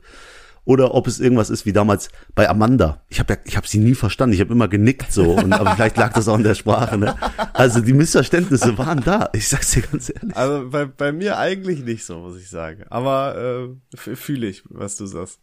[0.66, 3.04] Oder ob es irgendwas ist wie damals bei Amanda.
[3.08, 4.34] Ich habe ja, ich habe sie nie verstanden.
[4.34, 5.32] Ich habe immer genickt so.
[5.32, 6.98] Und, aber vielleicht lag das auch in der Sprache.
[6.98, 7.16] Ne?
[7.54, 9.30] Also die Missverständnisse waren da.
[9.34, 10.36] Ich sag's dir ganz ehrlich.
[10.36, 12.84] Also bei, bei mir eigentlich nicht so, muss ich sagen.
[12.90, 15.40] Aber äh, fühle ich, was du sagst.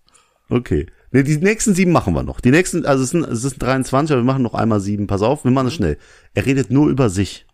[0.48, 0.86] Okay.
[1.12, 2.40] Ne, die nächsten sieben machen wir noch.
[2.40, 5.06] Die nächsten, also es sind, es sind 23, aber wir machen noch einmal sieben.
[5.06, 5.98] Pass auf, wir machen das schnell.
[6.34, 7.46] Er redet nur über sich.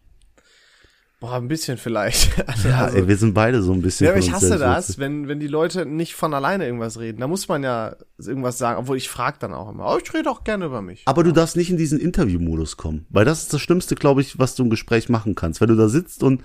[1.20, 2.30] Boah, ein bisschen vielleicht.
[2.64, 4.04] Ja, Also- ey, wir sind beide so ein bisschen.
[4.04, 7.18] Ja, aber ich hasse das, wenn, wenn die Leute nicht von alleine irgendwas reden.
[7.20, 9.92] Da muss man ja irgendwas sagen, obwohl ich frag dann auch immer.
[9.92, 11.02] Oh, ich rede auch gerne über mich.
[11.06, 14.38] Aber du darfst nicht in diesen Interviewmodus kommen, weil das ist das Schlimmste, glaube ich,
[14.38, 15.60] was du im Gespräch machen kannst.
[15.60, 16.42] Wenn du da sitzt und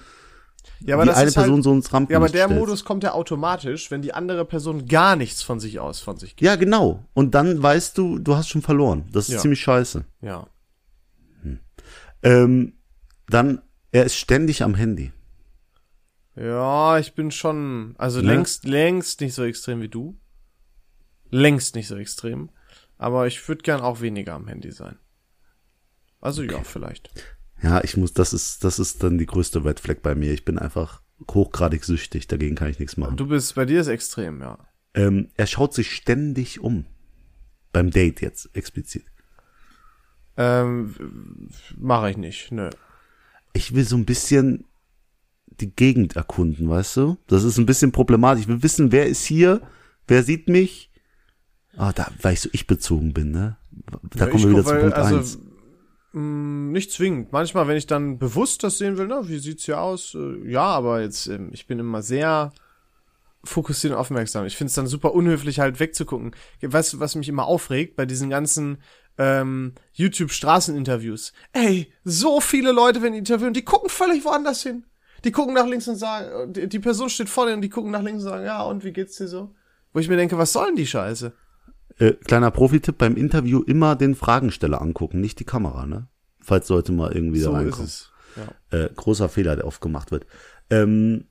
[0.80, 2.60] Ja, aber die eine halt, Person so ins Rampenlicht Ja, aber der stellst.
[2.60, 6.32] Modus kommt ja automatisch, wenn die andere Person gar nichts von sich aus von sich
[6.36, 6.42] gibt.
[6.42, 7.06] Ja, genau.
[7.14, 9.06] Und dann weißt du, du hast schon verloren.
[9.12, 9.40] Das ist Ja.
[9.40, 10.04] ziemlich scheiße.
[10.22, 10.48] Ja.
[12.24, 12.74] Ähm,
[13.28, 13.62] dann,
[13.94, 15.14] er ist ständig am Handy.
[16.36, 18.34] Ja, ich bin schon, also Ne?
[18.34, 20.20] längst, längst nicht so extrem wie du.
[21.30, 22.50] Längst nicht so extrem.
[22.98, 24.98] Aber ich würde gern auch weniger am Handy sein.
[26.20, 27.12] Also ja, vielleicht.
[27.62, 30.34] Ja, ich muss, das ist, das ist dann die größte Red Flag bei mir.
[30.34, 33.16] Ich bin einfach hochgradig süchtig, dagegen kann ich nichts machen.
[33.16, 34.58] Du bist, bei dir ist extrem, ja.
[34.96, 36.86] Ähm, er schaut sich ständig um.
[37.72, 39.06] Beim Date jetzt explizit.
[40.36, 40.96] Ähm,
[41.78, 42.70] mache ich nicht, nö.
[43.54, 44.66] Ich will so ein bisschen
[45.48, 47.18] die Gegend erkunden, weißt du?
[47.28, 48.44] Das ist ein bisschen problematisch.
[48.44, 49.62] Ich will wissen, wer ist hier,
[50.08, 50.90] wer sieht mich.
[51.78, 53.58] Ah, da, weil ich so ich bezogen bin, ne?
[54.16, 55.40] Da Ja, kommen wir wieder guck, zu Punkt also, eins.
[56.14, 57.32] mh, Nicht zwingend.
[57.32, 60.16] Manchmal, wenn ich dann bewusst das sehen will, na, wie sieht's hier aus?
[60.16, 62.52] Äh, ja, aber jetzt, ähm, ich bin immer sehr
[63.44, 64.46] fokussiert und aufmerksam.
[64.46, 66.36] Ich find's dann super unhöflich, halt wegzugucken.
[66.62, 68.78] Weißt du, was mich immer aufregt bei diesen ganzen
[69.18, 71.34] ähm, YouTube-Straßeninterviews?
[71.54, 74.86] Ey, so viele Leute werden interviewen, die gucken völlig woanders hin.
[75.24, 77.92] Die gucken nach links und sagen, die, die Person steht vor denen und die gucken
[77.92, 79.56] nach links und sagen, ja, und wie geht's dir so?
[79.94, 81.32] Wo ich mir denke, was soll denn die Scheiße?
[82.00, 86.08] Äh, kleiner Profitipp beim Interview immer den Fragensteller angucken, nicht die Kamera, ne?
[86.42, 87.86] Falls sollte mal irgendwie da So ist reinkommen.
[87.86, 88.12] es.
[88.72, 88.78] Ja.
[88.78, 90.26] Äh, großer Fehler, der oft gemacht wird.
[90.70, 91.26] Ähm,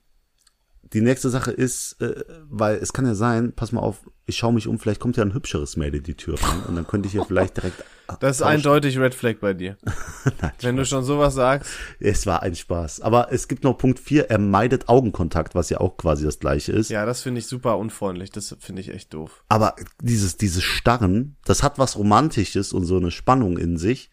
[0.92, 4.52] die nächste Sache ist, äh, weil es kann ja sein, pass mal auf, ich schaue
[4.52, 7.12] mich um, vielleicht kommt ja ein hübscheres in die Tür rein und dann könnte ich
[7.12, 7.84] hier vielleicht direkt.
[8.20, 9.78] Das ist eindeutig Red Flag bei dir.
[10.42, 11.70] Nein, Wenn du schon sowas sagst.
[11.98, 13.00] Es war ein Spaß.
[13.00, 14.28] Aber es gibt noch Punkt vier.
[14.28, 16.90] er meidet Augenkontakt, was ja auch quasi das gleiche ist.
[16.90, 18.30] Ja, das finde ich super unfreundlich.
[18.30, 19.44] Das finde ich echt doof.
[19.48, 24.10] Aber dieses, dieses Starren, das hat was Romantisches und so eine Spannung in sich.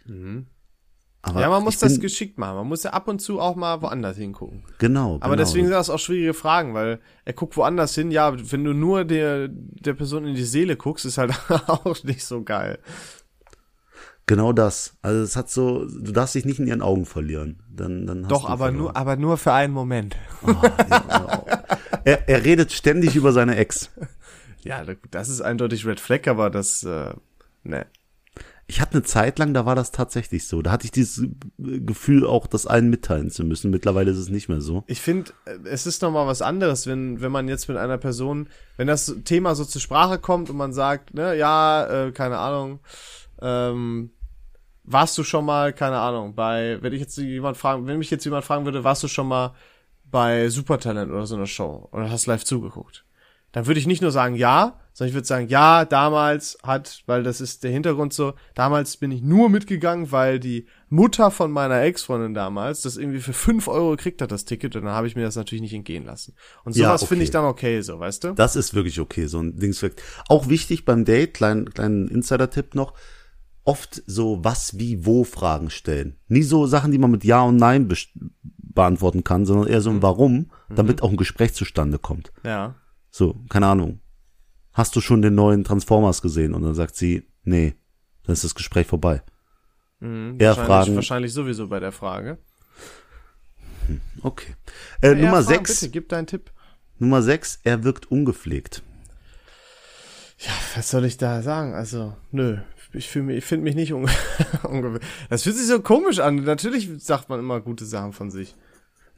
[1.21, 2.55] Aber ja, man muss das bin, geschickt machen.
[2.55, 4.63] Man muss ja ab und zu auch mal woanders hingucken.
[4.77, 5.15] Genau.
[5.15, 5.35] Aber genau.
[5.35, 8.09] deswegen sind das auch schwierige Fragen, weil er guckt woanders hin.
[8.09, 11.33] Ja, wenn du nur der, der Person in die Seele guckst, ist halt
[11.67, 12.79] auch nicht so geil.
[14.27, 14.93] Genau das.
[15.01, 17.63] Also es hat so, du darfst dich nicht in ihren Augen verlieren.
[17.69, 18.77] Dann, dann hast Doch, aber verloren.
[18.77, 20.15] nur, aber nur für einen Moment.
[22.05, 23.91] Er, er redet ständig über seine Ex.
[24.61, 27.13] Ja, das ist eindeutig Red Flag, aber das, äh,
[27.63, 27.85] ne.
[28.69, 30.61] Ich hatte eine Zeit lang, da war das tatsächlich so.
[30.61, 33.71] Da hatte ich dieses Gefühl auch, das allen mitteilen zu müssen.
[33.71, 34.83] Mittlerweile ist es nicht mehr so.
[34.85, 35.31] Ich finde,
[35.63, 38.47] es ist noch mal was anderes, wenn wenn man jetzt mit einer Person,
[38.77, 42.79] wenn das Thema so zur Sprache kommt und man sagt, ne, ja, äh, keine Ahnung,
[43.41, 44.11] ähm,
[44.83, 48.25] warst du schon mal, keine Ahnung, bei, wenn ich jetzt jemand fragen, wenn mich jetzt
[48.25, 49.55] jemand fragen würde, warst du schon mal
[50.05, 53.03] bei Supertalent oder so einer Show oder hast live zugeguckt?
[53.51, 57.23] Dann würde ich nicht nur sagen ja, sondern ich würde sagen, ja, damals hat, weil
[57.23, 61.81] das ist der Hintergrund so, damals bin ich nur mitgegangen, weil die Mutter von meiner
[61.81, 65.15] Ex-Freundin damals das irgendwie für fünf Euro gekriegt hat, das Ticket, und dann habe ich
[65.15, 66.35] mir das natürlich nicht entgehen lassen.
[66.65, 67.05] Und sowas Ja, okay.
[67.05, 68.33] finde ich dann okay, so, weißt du?
[68.33, 70.01] Das ist wirklich okay, so ein Dingsweg.
[70.27, 72.93] Auch wichtig beim Date, kleinen, kleinen Insider-Tipp noch,
[73.63, 76.17] oft so was, wie, wo Fragen stellen.
[76.27, 77.87] Nie so Sachen, die man mit Ja und Nein
[78.73, 82.33] beantworten kann, sondern eher so ein Warum, damit auch ein Gespräch zustande kommt.
[82.43, 82.75] Ja.
[83.11, 83.99] So, keine Ahnung.
[84.73, 86.53] Hast du schon den neuen Transformers gesehen?
[86.53, 87.75] Und dann sagt sie, nee,
[88.23, 89.21] dann ist das Gespräch vorbei.
[89.99, 92.37] Mhm, Eher wahrscheinlich, Fragen- wahrscheinlich sowieso bei der Frage.
[94.21, 94.55] Okay.
[95.01, 95.79] Äh, Nummer Fragen, sechs.
[95.81, 96.51] Bitte, gib deinen Tipp.
[96.99, 98.83] Nummer sechs, er wirkt ungepflegt.
[100.37, 101.73] Ja, was soll ich da sagen?
[101.73, 102.57] Also, nö.
[102.93, 104.09] Ich fühle mich, ich finde mich nicht unge
[104.63, 104.99] ungefähr.
[105.29, 106.37] Das fühlt sich so komisch an.
[106.43, 108.55] Natürlich sagt man immer gute Sachen von sich.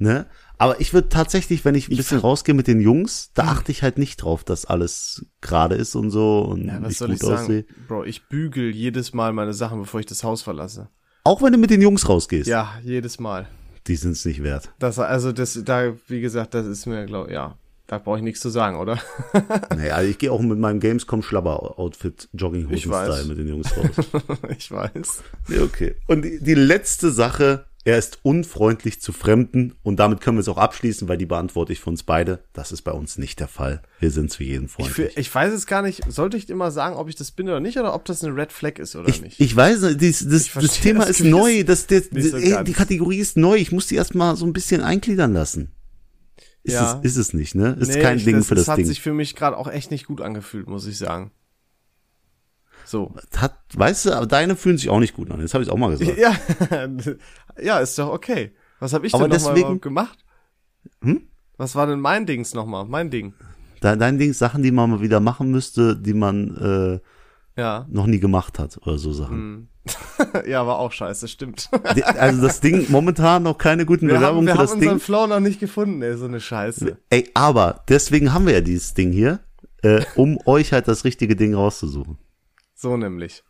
[0.02, 0.26] Ne?
[0.58, 3.84] Aber ich würde tatsächlich, wenn ich ein bisschen rausgehe mit den Jungs, da achte ich
[3.84, 7.18] halt nicht drauf, dass alles gerade ist und so und Ja, was ich soll gut
[7.18, 7.42] ich sagen?
[7.44, 7.66] aussehe.
[7.88, 10.90] Bro, ich bügel jedes Mal meine Sachen, bevor ich das Haus verlasse.
[11.24, 13.48] Auch wenn du mit den Jungs rausgehst, Ja, jedes Mal.
[13.86, 14.72] die sind's nicht wert.
[14.80, 17.56] Das, also, das, da, wie gesagt, das ist mir, glaub, ja.
[17.86, 18.98] Da brauche ich nichts zu sagen, oder?
[19.70, 23.14] Naja, also ich gehe auch mit meinem Gamescom Schlabber Outfit Ich Jogginghosen weiß.
[23.14, 24.06] Style mit den Jungs raus.
[24.58, 25.24] ich weiß.
[25.62, 25.96] okay.
[26.08, 30.48] Und die, die letzte Sache, er ist unfreundlich zu Fremden und damit können wir es
[30.48, 32.44] auch abschließen, weil die beantworte ich für uns beide.
[32.54, 33.82] Das ist bei uns nicht der Fall.
[34.00, 34.96] Wir sind zu jedem Ich, freundlich.
[34.96, 36.04] fühl, ich weiß es gar nicht.
[36.12, 38.52] Sollte ich immer sagen, ob ich das bin oder nicht, oder ob das eine Red
[38.52, 39.40] Flag ist oder Ich, nicht?
[39.40, 41.64] ich weiß, nicht, das, verstehe das Thema das ist neu.
[41.66, 43.56] Das, das, so ey, die Kategorie ist neu.
[43.56, 45.72] Ich muss die erstmal so ein bisschen eingliedern lassen.
[46.64, 47.00] Ist, Ja.
[47.04, 47.76] es, ist es nicht, ne?
[47.80, 48.86] Ist Nee, kein ich, Ding das, für das das hat Ding.
[48.86, 51.32] sich für mich gerade auch echt nicht gut angefühlt, muss ich sagen.
[52.86, 53.14] So.
[53.38, 55.40] Hat, weißt du, aber deine fühlen sich auch nicht gut an.
[55.40, 56.18] Jetzt habe ich auch mal gesagt.
[56.18, 56.36] Ja,
[57.62, 58.52] ja, ist doch okay.
[58.80, 60.20] Was habe ich Aber denn nochmal gemacht?
[61.04, 61.28] Hm?
[61.58, 62.86] Was war denn mein Dings nochmal?
[62.86, 63.34] Mein Ding.
[63.82, 67.00] Dein, dein Ding, Sachen, die man mal wieder machen müsste, die man
[67.56, 67.86] äh, Ja.
[67.90, 69.36] noch nie gemacht hat oder so Sachen.
[69.38, 69.68] Hm.
[70.48, 71.70] ja, war auch scheiße, stimmt.
[72.18, 74.90] Also das Ding momentan noch keine guten Wir haben, Bewerbungen wir für haben das unseren
[74.90, 75.00] Ding.
[75.00, 76.98] Flow noch nicht gefunden, ey, so eine Scheiße.
[77.10, 79.40] Ey, aber deswegen haben wir ja dieses Ding hier,
[79.82, 82.18] äh, um euch halt das richtige Ding rauszusuchen.
[82.82, 83.44] So nämlich.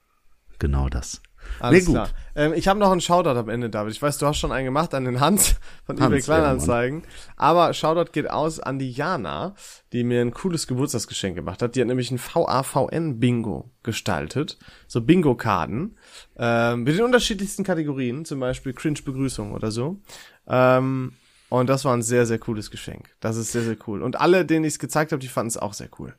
[0.60, 1.22] Genau das.
[1.62, 2.14] Alles Nee, gut.
[2.36, 3.94] Ähm, ich habe noch einen Shoutout am Ende, David.
[3.94, 5.56] Ich weiß, du hast schon einen gemacht an den Hans
[5.86, 7.04] von Hans, eBay Kleinanzeigen.
[7.38, 9.56] Aber Shoutout geht aus an die Jana,
[9.94, 11.76] die mir ein cooles Geburtstagsgeschenk gemacht hat.
[11.76, 14.60] Die hat nämlich ein VAVN-Bingo gestaltet.
[14.88, 15.96] So Bingo-Karten.
[16.36, 18.26] Ähm, mit den unterschiedlichsten Kategorien.
[18.26, 20.02] Zum Beispiel Cringe-Begrüßung oder so.
[20.46, 21.14] Ähm,
[21.48, 23.10] und das war ein sehr, sehr cooles Geschenk.
[23.22, 24.04] Das ist sehr, sehr cool.
[24.04, 26.16] Und alle, denen ich es gezeigt habe, die fanden es auch sehr cool.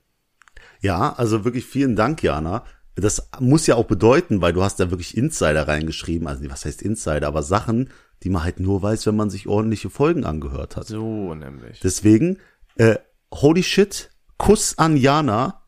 [0.81, 2.65] Ja, also wirklich vielen Dank, Jana.
[2.95, 6.83] Das muss ja auch bedeuten, weil du hast da wirklich Insider reingeschrieben, also was heißt
[6.83, 7.91] Insider, aber Sachen,
[8.23, 10.87] die man halt nur weiß, wenn man sich ordentliche Folgen angehört hat.
[10.87, 11.81] So nämlich.
[11.81, 12.39] Deswegen,
[12.77, 12.97] äh,
[13.33, 15.63] holy shit, Kuss an Jana,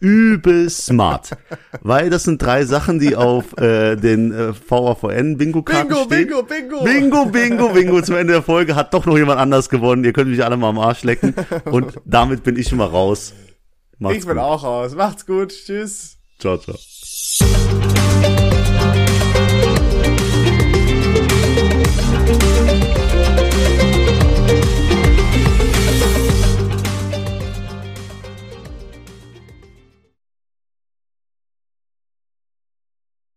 [0.00, 1.30] übel smart.
[1.82, 6.28] weil das sind drei Sachen, die auf äh, den äh, VAVN Bingo-Karten Bingo, stehen.
[6.28, 6.84] Bingo, Bingo!
[6.84, 8.02] Bingo, Bingo, Bingo.
[8.02, 10.04] Zum Ende der Folge hat doch noch jemand anders gewonnen.
[10.04, 11.34] Ihr könnt mich alle mal am Arsch lecken.
[11.66, 13.32] Und damit bin ich schon mal raus.
[13.98, 14.44] Macht's Ich bin gut.
[14.44, 14.94] auch raus.
[14.94, 15.50] Macht's gut.
[15.50, 16.18] Tschüss.
[16.44, 16.76] Ciao, ciao.